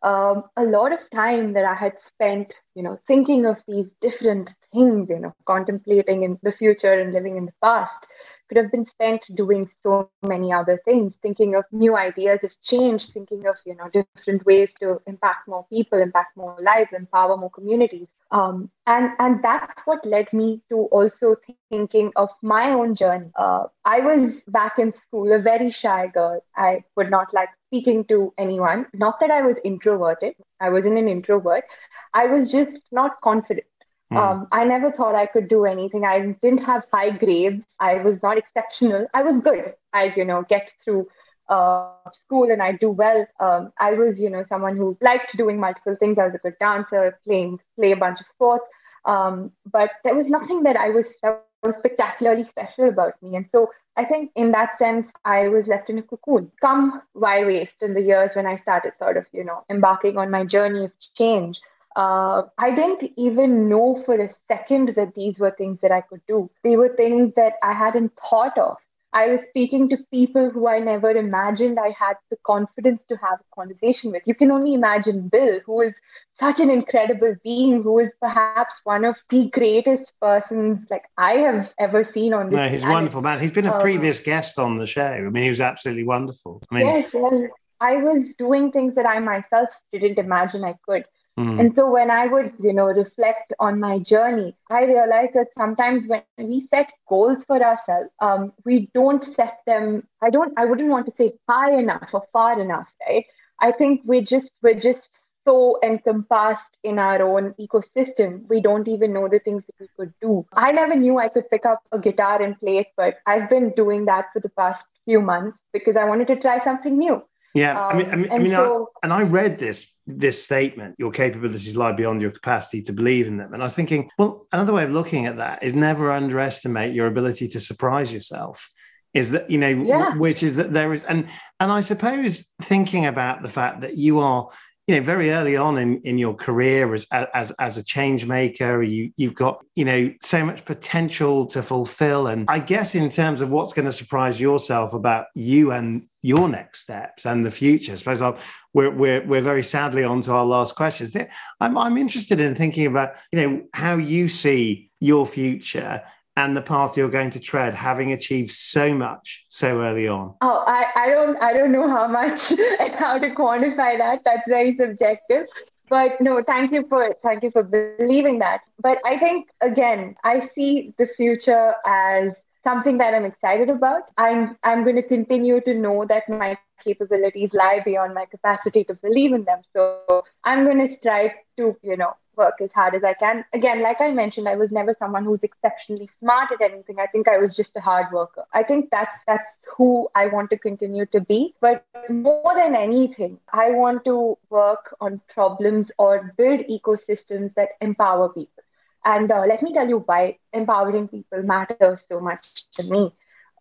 um, 0.04 0.44
a 0.56 0.64
lot 0.64 0.92
of 0.92 1.00
time 1.12 1.54
that 1.54 1.64
I 1.64 1.74
had 1.74 1.94
spent, 2.06 2.52
you 2.74 2.82
know, 2.82 3.00
thinking 3.08 3.46
of 3.46 3.56
these 3.66 3.90
different 4.02 4.50
things, 4.72 5.08
you 5.08 5.18
know, 5.18 5.34
contemplating 5.46 6.22
in 6.24 6.38
the 6.42 6.52
future 6.52 6.92
and 6.92 7.12
living 7.12 7.36
in 7.36 7.46
the 7.46 7.54
past, 7.62 8.06
could 8.48 8.58
have 8.58 8.70
been 8.70 8.84
spent 8.84 9.22
doing 9.34 9.68
so 9.82 10.10
many 10.22 10.52
other 10.52 10.80
things, 10.84 11.14
thinking 11.22 11.54
of 11.54 11.64
new 11.72 11.96
ideas 11.96 12.44
of 12.44 12.50
change, 12.62 13.08
thinking 13.12 13.46
of 13.46 13.56
you 13.64 13.74
know 13.74 13.88
different 13.92 14.44
ways 14.44 14.70
to 14.80 15.00
impact 15.06 15.48
more 15.48 15.66
people, 15.70 15.98
impact 16.00 16.36
more 16.36 16.56
lives, 16.60 16.90
empower 16.92 17.36
more 17.36 17.50
communities. 17.50 18.14
Um, 18.30 18.70
and 18.86 19.10
and 19.18 19.42
that's 19.42 19.74
what 19.86 20.04
led 20.04 20.32
me 20.32 20.60
to 20.70 20.76
also 20.92 21.36
thinking 21.70 22.12
of 22.16 22.28
my 22.42 22.70
own 22.72 22.94
journey. 22.94 23.30
Uh, 23.36 23.64
I 23.84 24.00
was 24.00 24.32
back 24.48 24.78
in 24.78 24.92
school, 24.92 25.32
a 25.32 25.38
very 25.38 25.70
shy 25.70 26.08
girl. 26.08 26.44
I 26.56 26.84
would 26.96 27.10
not 27.10 27.32
like 27.32 27.48
speaking 27.74 28.04
to 28.04 28.32
anyone. 28.38 28.86
Not 28.94 29.18
that 29.20 29.30
I 29.30 29.42
was 29.42 29.56
introverted. 29.64 30.34
I 30.60 30.70
wasn't 30.70 30.98
an 30.98 31.08
introvert. 31.08 31.64
I 32.12 32.26
was 32.26 32.50
just 32.50 32.70
not 32.92 33.20
confident. 33.20 33.66
Mm. 34.12 34.16
Um, 34.18 34.48
I 34.52 34.64
never 34.64 34.92
thought 34.92 35.14
I 35.14 35.26
could 35.26 35.48
do 35.48 35.64
anything. 35.64 36.04
I 36.04 36.20
didn't 36.42 36.64
have 36.64 36.84
high 36.92 37.10
grades. 37.10 37.64
I 37.80 37.94
was 37.96 38.22
not 38.22 38.38
exceptional. 38.38 39.06
I 39.14 39.22
was 39.22 39.38
good. 39.38 39.74
I, 39.92 40.12
you 40.16 40.24
know, 40.24 40.44
get 40.48 40.70
through 40.84 41.08
uh, 41.48 41.90
school 42.12 42.50
and 42.50 42.62
I 42.62 42.72
do 42.72 42.90
well. 42.90 43.26
Um, 43.40 43.72
I 43.78 43.94
was, 43.94 44.18
you 44.18 44.30
know, 44.30 44.44
someone 44.48 44.76
who 44.76 44.96
liked 45.00 45.36
doing 45.36 45.58
multiple 45.58 45.96
things. 45.98 46.18
I 46.18 46.24
was 46.26 46.34
a 46.34 46.38
good 46.38 46.54
dancer, 46.60 47.18
playing, 47.26 47.60
play 47.76 47.92
a 47.92 47.96
bunch 47.96 48.20
of 48.20 48.26
sports. 48.26 48.64
Um, 49.04 49.52
but 49.70 49.90
there 50.04 50.14
was 50.14 50.26
nothing 50.26 50.62
that 50.62 50.76
I 50.76 50.90
was, 50.90 51.06
that 51.22 51.42
was 51.64 51.74
spectacularly 51.78 52.44
special 52.44 52.88
about 52.88 53.20
me. 53.22 53.36
And 53.36 53.46
so 53.50 53.70
I 53.96 54.04
think 54.04 54.30
in 54.36 54.52
that 54.52 54.78
sense, 54.78 55.06
I 55.24 55.48
was 55.48 55.66
left 55.66 55.90
in 55.90 55.98
a 55.98 56.02
cocoon. 56.02 56.50
Come 56.60 57.02
why 57.12 57.44
waste 57.44 57.82
in 57.82 57.94
the 57.94 58.02
years 58.02 58.32
when 58.34 58.46
I 58.46 58.56
started 58.56 58.92
sort 58.98 59.16
of, 59.16 59.26
you 59.32 59.44
know, 59.44 59.64
embarking 59.70 60.18
on 60.18 60.30
my 60.30 60.44
journey 60.44 60.84
of 60.84 60.92
change 61.16 61.58
uh, 61.96 62.42
I 62.58 62.70
didn't 62.74 63.12
even 63.16 63.68
know 63.68 64.02
for 64.04 64.20
a 64.20 64.28
second 64.48 64.94
that 64.96 65.14
these 65.14 65.38
were 65.38 65.52
things 65.52 65.78
that 65.80 65.92
I 65.92 66.00
could 66.00 66.22
do. 66.26 66.50
They 66.62 66.76
were 66.76 66.88
things 66.88 67.34
that 67.36 67.54
I 67.62 67.72
hadn't 67.72 68.12
thought 68.18 68.58
of. 68.58 68.76
I 69.14 69.28
was 69.28 69.40
speaking 69.48 69.88
to 69.90 69.96
people 70.10 70.50
who 70.50 70.66
I 70.66 70.80
never 70.80 71.10
imagined 71.10 71.78
I 71.78 71.94
had 71.96 72.16
the 72.30 72.36
confidence 72.44 73.00
to 73.08 73.16
have 73.18 73.38
a 73.38 73.54
conversation 73.54 74.10
with. 74.10 74.24
You 74.26 74.34
can 74.34 74.50
only 74.50 74.74
imagine 74.74 75.28
Bill, 75.28 75.60
who 75.64 75.82
is 75.82 75.94
such 76.40 76.58
an 76.58 76.68
incredible 76.68 77.36
being, 77.44 77.84
who 77.84 78.00
is 78.00 78.10
perhaps 78.20 78.72
one 78.82 79.04
of 79.04 79.14
the 79.30 79.48
greatest 79.50 80.10
persons 80.20 80.80
like 80.90 81.04
I 81.16 81.34
have 81.34 81.70
ever 81.78 82.10
seen 82.12 82.34
on 82.34 82.50
this. 82.50 82.56
No, 82.56 82.68
he's 82.68 82.80
planet. 82.80 82.94
wonderful, 82.94 83.22
man. 83.22 83.38
He's 83.38 83.52
been 83.52 83.66
a 83.66 83.74
um, 83.74 83.80
previous 83.80 84.18
um, 84.18 84.24
guest 84.24 84.58
on 84.58 84.78
the 84.78 84.86
show. 84.86 85.06
I 85.06 85.20
mean, 85.20 85.44
he 85.44 85.48
was 85.48 85.60
absolutely 85.60 86.04
wonderful. 86.04 86.60
I 86.72 86.74
mean, 86.74 86.86
yes, 86.86 87.10
well, 87.14 87.48
I 87.80 87.96
was 87.98 88.18
doing 88.36 88.72
things 88.72 88.96
that 88.96 89.06
I 89.06 89.20
myself 89.20 89.68
didn't 89.92 90.18
imagine 90.18 90.64
I 90.64 90.74
could. 90.84 91.04
Mm. 91.38 91.58
And 91.58 91.74
so 91.74 91.90
when 91.90 92.10
I 92.10 92.26
would, 92.26 92.52
you 92.60 92.72
know, 92.72 92.86
reflect 92.86 93.52
on 93.58 93.80
my 93.80 93.98
journey, 93.98 94.54
I 94.70 94.84
realized 94.84 95.34
that 95.34 95.48
sometimes 95.56 96.06
when 96.06 96.22
we 96.38 96.68
set 96.70 96.92
goals 97.08 97.38
for 97.46 97.60
ourselves, 97.60 98.10
um, 98.20 98.52
we 98.64 98.88
don't 98.94 99.22
set 99.34 99.58
them. 99.66 100.06
I 100.22 100.30
don't. 100.30 100.56
I 100.56 100.64
wouldn't 100.64 100.90
want 100.90 101.06
to 101.06 101.12
say 101.18 101.32
high 101.48 101.76
enough 101.76 102.10
or 102.12 102.22
far 102.32 102.60
enough, 102.60 102.86
right? 103.06 103.24
I 103.60 103.72
think 103.72 104.02
we're 104.04 104.22
just 104.22 104.50
we're 104.62 104.78
just 104.78 105.02
so 105.44 105.78
encompassed 105.82 106.74
in 106.84 106.98
our 106.98 107.22
own 107.22 107.54
ecosystem, 107.58 108.46
we 108.48 108.60
don't 108.60 108.86
even 108.88 109.12
know 109.12 109.28
the 109.28 109.38
things 109.38 109.62
that 109.66 109.74
we 109.80 109.88
could 109.96 110.12
do. 110.20 110.46
I 110.52 110.70
never 110.72 110.94
knew 110.94 111.18
I 111.18 111.28
could 111.28 111.48
pick 111.50 111.64
up 111.64 111.80
a 111.90 111.98
guitar 111.98 112.40
and 112.42 112.58
play 112.60 112.78
it, 112.78 112.88
but 112.96 113.16
I've 113.26 113.48
been 113.48 113.72
doing 113.74 114.04
that 114.04 114.26
for 114.32 114.40
the 114.40 114.50
past 114.50 114.84
few 115.06 115.20
months 115.20 115.58
because 115.72 115.96
I 115.96 116.04
wanted 116.04 116.28
to 116.28 116.36
try 116.36 116.62
something 116.62 116.96
new. 116.96 117.22
Yeah, 117.54 117.86
um, 117.86 117.90
I 117.90 117.94
mean, 117.94 118.10
I 118.10 118.16
mean, 118.16 118.24
and, 118.24 118.32
I 118.32 118.38
mean, 118.38 118.52
so, 118.52 118.90
I, 118.96 118.98
and 119.04 119.12
I 119.12 119.22
read 119.22 119.58
this 119.58 119.92
this 120.06 120.42
statement: 120.42 120.96
your 120.98 121.12
capabilities 121.12 121.76
lie 121.76 121.92
beyond 121.92 122.20
your 122.20 122.32
capacity 122.32 122.82
to 122.82 122.92
believe 122.92 123.28
in 123.28 123.36
them. 123.36 123.54
And 123.54 123.62
I'm 123.62 123.70
thinking, 123.70 124.10
well, 124.18 124.46
another 124.52 124.72
way 124.72 124.82
of 124.82 124.90
looking 124.90 125.26
at 125.26 125.36
that 125.36 125.62
is 125.62 125.74
never 125.74 126.10
underestimate 126.10 126.94
your 126.94 127.06
ability 127.06 127.48
to 127.48 127.60
surprise 127.60 128.12
yourself. 128.12 128.68
Is 129.14 129.30
that 129.30 129.48
you 129.48 129.58
know, 129.58 129.68
yeah. 129.68 130.16
which 130.16 130.42
is 130.42 130.56
that 130.56 130.72
there 130.72 130.92
is, 130.92 131.04
and 131.04 131.28
and 131.60 131.70
I 131.70 131.80
suppose 131.80 132.50
thinking 132.62 133.06
about 133.06 133.42
the 133.42 133.48
fact 133.48 133.82
that 133.82 133.96
you 133.96 134.18
are 134.18 134.48
you 134.86 134.94
know 134.94 135.00
very 135.00 135.30
early 135.30 135.56
on 135.56 135.78
in, 135.78 135.98
in 136.02 136.18
your 136.18 136.34
career 136.34 136.92
as, 136.94 137.06
as 137.12 137.50
as 137.52 137.78
a 137.78 137.82
change 137.82 138.26
maker 138.26 138.82
you 138.82 139.10
you've 139.16 139.34
got 139.34 139.64
you 139.74 139.84
know 139.84 140.12
so 140.22 140.44
much 140.44 140.64
potential 140.64 141.46
to 141.46 141.62
fulfill. 141.62 142.26
And 142.26 142.46
i 142.48 142.58
guess 142.58 142.94
in 142.94 143.08
terms 143.08 143.40
of 143.40 143.50
what's 143.50 143.72
going 143.72 143.86
to 143.86 143.92
surprise 143.92 144.40
yourself 144.40 144.94
about 144.94 145.26
you 145.34 145.72
and 145.72 146.06
your 146.22 146.48
next 146.48 146.80
steps 146.80 147.26
and 147.26 147.44
the 147.44 147.50
future 147.50 147.92
I 147.92 147.96
suppose 147.96 148.22
I'll, 148.22 148.38
we're, 148.72 148.90
we're 148.90 149.26
we're 149.26 149.40
very 149.42 149.62
sadly 149.62 150.04
on 150.04 150.20
to 150.22 150.32
our 150.32 150.44
last 150.44 150.74
questions. 150.74 151.16
I'm, 151.60 151.78
I'm 151.78 151.98
interested 151.98 152.40
in 152.40 152.54
thinking 152.54 152.86
about 152.86 153.14
you 153.32 153.40
know 153.40 153.62
how 153.72 153.96
you 153.96 154.28
see 154.28 154.90
your 155.00 155.26
future 155.26 156.02
and 156.36 156.56
the 156.56 156.62
path 156.62 156.96
you're 156.96 157.08
going 157.08 157.30
to 157.30 157.40
tread 157.40 157.74
having 157.74 158.12
achieved 158.12 158.50
so 158.50 158.94
much 158.94 159.44
so 159.48 159.80
early 159.80 160.08
on. 160.08 160.34
Oh 160.40 160.64
i, 160.66 160.86
I 160.96 161.08
don't 161.10 161.40
i 161.42 161.52
don't 161.52 161.72
know 161.72 161.88
how 161.88 162.06
much 162.08 162.50
and 162.50 162.94
how 162.94 163.18
to 163.18 163.30
quantify 163.30 163.98
that. 163.98 164.20
That's 164.24 164.42
very 164.48 164.76
subjective. 164.76 165.46
But 165.88 166.20
no 166.20 166.42
thank 166.42 166.72
you 166.72 166.86
for 166.88 167.14
thank 167.22 167.42
you 167.42 167.50
for 167.50 167.62
believing 167.62 168.38
that. 168.40 168.60
But 168.80 168.98
i 169.04 169.18
think 169.18 169.48
again 169.60 170.16
i 170.24 170.48
see 170.54 170.94
the 170.98 171.08
future 171.16 171.74
as 171.86 172.32
something 172.64 172.98
that 172.98 173.14
i'm 173.14 173.24
excited 173.24 173.70
about. 173.70 174.02
I'm 174.16 174.56
i'm 174.64 174.82
going 174.84 174.96
to 174.96 175.02
continue 175.06 175.60
to 175.62 175.74
know 175.74 176.04
that 176.06 176.28
my 176.28 176.56
capabilities 176.82 177.50
lie 177.54 177.80
beyond 177.82 178.12
my 178.12 178.26
capacity 178.26 178.84
to 178.84 178.94
believe 178.94 179.32
in 179.32 179.44
them. 179.44 179.60
So 179.74 180.24
i'm 180.44 180.64
going 180.64 180.78
to 180.78 180.88
strive 180.88 181.32
to 181.58 181.76
you 181.82 181.96
know 181.96 182.14
work 182.36 182.54
as 182.60 182.72
hard 182.72 182.94
as 182.94 183.04
I 183.04 183.14
can. 183.14 183.44
Again, 183.52 183.82
like 183.82 184.00
I 184.00 184.10
mentioned, 184.12 184.48
I 184.48 184.56
was 184.56 184.70
never 184.70 184.94
someone 184.98 185.24
who's 185.24 185.42
exceptionally 185.42 186.08
smart 186.18 186.50
at 186.52 186.62
anything. 186.62 186.98
I 186.98 187.06
think 187.06 187.28
I 187.28 187.38
was 187.38 187.56
just 187.56 187.76
a 187.76 187.80
hard 187.80 188.12
worker. 188.12 188.44
I 188.52 188.62
think 188.62 188.90
that's 188.90 189.14
that's 189.26 189.48
who 189.76 190.08
I 190.14 190.26
want 190.26 190.50
to 190.50 190.58
continue 190.58 191.06
to 191.06 191.20
be. 191.20 191.54
But 191.60 191.84
more 192.10 192.54
than 192.54 192.74
anything, 192.74 193.38
I 193.52 193.70
want 193.70 194.04
to 194.04 194.36
work 194.50 194.94
on 195.00 195.20
problems 195.32 195.90
or 195.98 196.32
build 196.36 196.60
ecosystems 196.60 197.54
that 197.54 197.70
empower 197.80 198.28
people. 198.28 198.64
And 199.04 199.30
uh, 199.30 199.44
let 199.46 199.62
me 199.62 199.72
tell 199.74 199.88
you 199.88 199.98
why 200.06 200.38
empowering 200.52 201.08
people 201.08 201.42
matters 201.42 202.04
so 202.08 202.20
much 202.20 202.46
to 202.76 202.82
me. 202.82 203.12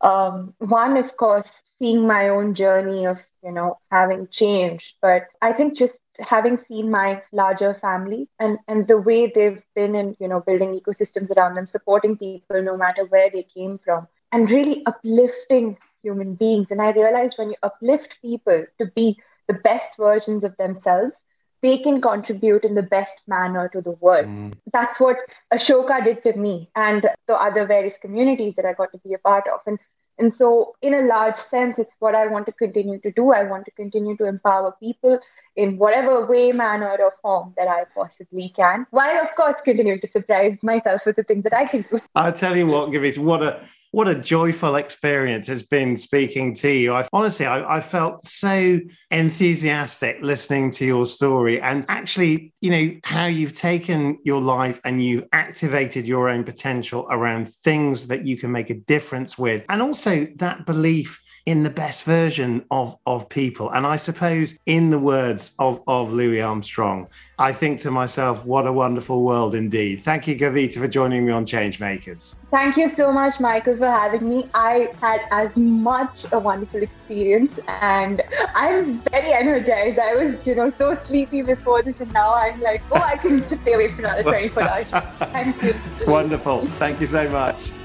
Um, 0.02 0.54
one, 0.60 0.98
of 0.98 1.16
course, 1.18 1.60
seeing 1.80 2.08
my 2.08 2.30
own 2.30 2.54
journey 2.54 3.06
of 3.06 3.18
you 3.44 3.52
know 3.52 3.80
having 3.92 4.28
changed, 4.28 4.94
but 5.02 5.28
I 5.42 5.54
think 5.54 5.78
just 5.78 5.94
having 6.20 6.60
seen 6.68 6.92
my 6.92 7.22
larger 7.32 7.74
family 7.82 8.28
and 8.40 8.58
and 8.68 8.88
the 8.88 8.98
way 8.98 9.32
they've 9.34 9.62
been 9.76 9.96
in 9.96 10.16
you 10.20 10.28
know 10.28 10.40
building 10.42 10.80
ecosystems 10.80 11.32
around 11.32 11.56
them 11.56 11.66
supporting 11.66 12.18
people 12.18 12.62
no 12.62 12.78
matter 12.78 13.06
where 13.06 13.30
they 13.32 13.44
came 13.44 13.80
from 13.84 14.08
and 14.32 14.50
really 14.50 14.84
uplifting 14.86 15.76
human 16.04 16.36
beings 16.36 16.68
and 16.70 16.82
i 16.82 16.92
realized 16.92 17.34
when 17.38 17.50
you 17.50 17.56
uplift 17.64 18.10
people 18.22 18.64
to 18.78 18.86
be 18.96 19.18
the 19.48 19.54
best 19.54 19.86
versions 19.98 20.44
of 20.44 20.56
themselves 20.58 21.16
they 21.64 21.78
can 21.78 22.02
contribute 22.02 22.66
in 22.66 22.76
the 22.76 22.84
best 22.84 23.14
manner 23.26 23.70
to 23.70 23.82
the 23.82 23.92
world. 23.92 24.26
Mm. 24.26 24.54
That's 24.72 25.00
what 25.00 25.16
Ashoka 25.52 26.04
did 26.04 26.22
to 26.24 26.34
me 26.34 26.70
and 26.76 27.10
the 27.26 27.36
other 27.36 27.66
various 27.66 27.94
communities 28.02 28.56
that 28.58 28.66
I 28.66 28.74
got 28.74 28.92
to 28.92 28.98
be 28.98 29.14
a 29.14 29.18
part 29.18 29.46
of. 29.48 29.62
And 29.66 29.80
And 30.20 30.32
so, 30.32 30.76
in 30.88 30.94
a 30.94 31.02
large 31.02 31.38
sense, 31.52 31.80
it's 31.84 31.96
what 32.00 32.16
I 32.16 32.28
want 32.28 32.46
to 32.46 32.52
continue 32.52 33.00
to 33.06 33.12
do. 33.12 33.32
I 33.32 33.44
want 33.52 33.66
to 33.66 33.72
continue 33.72 34.16
to 34.18 34.26
empower 34.26 34.76
people 34.80 35.20
in 35.56 35.78
whatever 35.78 36.26
way, 36.26 36.52
manner, 36.52 36.98
or 37.00 37.14
form 37.22 37.54
that 37.58 37.68
I 37.68 37.86
possibly 37.94 38.54
can. 38.56 38.88
While, 38.92 39.22
of 39.22 39.36
course, 39.36 39.56
continuing 39.64 40.00
to 40.02 40.10
surprise 40.10 40.58
myself 40.62 41.02
with 41.06 41.16
the 41.16 41.24
things 41.24 41.44
that 41.44 41.54
I 41.54 41.66
can 41.66 41.84
do. 41.90 42.00
I'll 42.16 42.34
tell 42.34 42.58
you 42.58 42.68
what, 42.68 42.90
Garvita, 42.90 43.20
what 43.20 43.44
a 43.44 43.62
what 43.94 44.08
a 44.08 44.16
joyful 44.16 44.76
experience 44.76 45.48
it's 45.50 45.62
been 45.62 45.98
speaking 45.98 46.56
to 46.56 46.68
you. 46.68 46.96
I, 46.96 47.08
honestly, 47.14 47.46
I, 47.46 47.78
I, 47.78 47.80
felt 47.80 48.26
so 48.26 48.80
enthusiastic 49.12 50.18
listening 50.20 50.72
to 50.72 50.86
your 50.86 51.06
story 51.06 51.62
and 51.62 51.86
actually, 51.88 52.54
you 52.60 52.72
know, 52.72 53.00
how 53.04 53.28
you've 53.28 53.54
taken 53.54 54.18
your 54.24 54.42
life 54.42 54.82
and 54.84 55.04
you've 55.04 55.26
activated 55.32 56.08
your 56.08 56.28
own 56.28 56.44
potential 56.44 57.06
around 57.12 57.48
things 57.48 58.08
that 58.08 58.26
you 58.26 58.36
can 58.36 58.52
make 58.52 58.72
a 58.72 58.74
difference 58.74 59.38
with. 59.38 59.64
And 59.70 59.80
also 59.80 60.26
that 60.38 60.66
belief 60.66 61.22
in 61.46 61.64
the 61.64 61.70
best 61.70 62.06
version 62.06 62.64
of, 62.72 62.98
of 63.06 63.28
people. 63.28 63.70
And 63.72 63.86
I 63.86 63.98
suppose, 63.98 64.58
in 64.66 64.90
the 64.90 65.00
words 65.00 65.52
of, 65.60 65.82
of 65.88 66.12
Louis 66.12 66.42
Armstrong, 66.42 67.08
I 67.38 67.52
think 67.52 67.82
to 67.82 67.92
myself, 67.92 68.46
what 68.46 68.66
a 68.66 68.72
wonderful 68.72 69.24
world 69.24 69.54
indeed. 69.54 70.04
Thank 70.04 70.28
you, 70.28 70.38
Garvita, 70.38 70.76
for 70.80 70.88
joining 70.88 71.26
me 71.26 71.34
on 71.34 71.46
Changemakers. 71.46 72.36
Thank 72.50 72.78
you 72.78 72.90
so 72.96 73.12
much, 73.12 73.40
Michael, 73.40 73.76
for 73.76 73.88
having 73.88 74.28
me. 74.28 74.50
I 74.54 74.90
had 75.02 75.22
as 75.32 75.56
much 75.58 76.32
a 76.32 76.40
wonderful 76.40 76.82
experience 76.82 77.60
and 77.68 78.22
I'm 78.56 79.00
very 79.12 79.34
energized. 79.34 80.00
I 80.00 80.16
was, 80.16 80.48
you 80.48 80.56
know, 80.56 80.72
so 80.72 80.96
sleepy 80.96 81.42
before 81.42 81.84
this, 81.84 82.00
and 82.00 82.14
now 82.14 82.36
I'm 82.36 82.62
like, 82.62 82.82
oh, 82.92 83.02
I 83.02 83.18
can 83.18 83.40
just 83.40 83.62
stay 83.62 83.74
awake 83.74 83.92
for 83.92 84.02
another 84.02 84.24
24 84.24 84.64
hours. 84.64 84.88
Thank 85.20 85.62
you. 85.62 85.76
Wonderful. 86.08 86.66
Thank 86.68 87.02
you 87.02 87.08
so 87.08 87.30
much. 87.30 87.83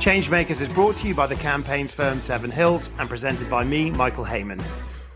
Changemakers 0.00 0.60
is 0.60 0.68
brought 0.68 0.96
to 0.98 1.08
you 1.08 1.14
by 1.14 1.26
the 1.26 1.34
campaigns 1.34 1.92
firm 1.92 2.20
Seven 2.20 2.50
Hills 2.50 2.90
and 2.98 3.08
presented 3.08 3.50
by 3.50 3.64
me, 3.64 3.90
Michael 3.90 4.24
Heyman. 4.24 4.62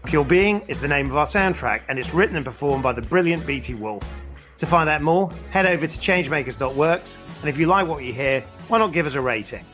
Pure 0.06 0.24
Being 0.24 0.62
is 0.62 0.80
the 0.80 0.88
name 0.88 1.08
of 1.10 1.16
our 1.16 1.26
soundtrack 1.26 1.82
and 1.88 1.98
it's 1.98 2.12
written 2.12 2.34
and 2.34 2.44
performed 2.44 2.82
by 2.82 2.92
the 2.92 3.02
brilliant 3.02 3.46
BT 3.46 3.74
Wolf. 3.74 4.14
To 4.56 4.66
find 4.66 4.88
out 4.88 5.02
more, 5.02 5.30
head 5.52 5.66
over 5.66 5.86
to 5.86 5.98
changemakers.works 5.98 7.18
and 7.40 7.48
if 7.48 7.58
you 7.58 7.66
like 7.66 7.86
what 7.86 8.02
you 8.02 8.12
hear, 8.12 8.40
why 8.68 8.78
not 8.78 8.92
give 8.92 9.06
us 9.06 9.14
a 9.14 9.20
rating? 9.20 9.64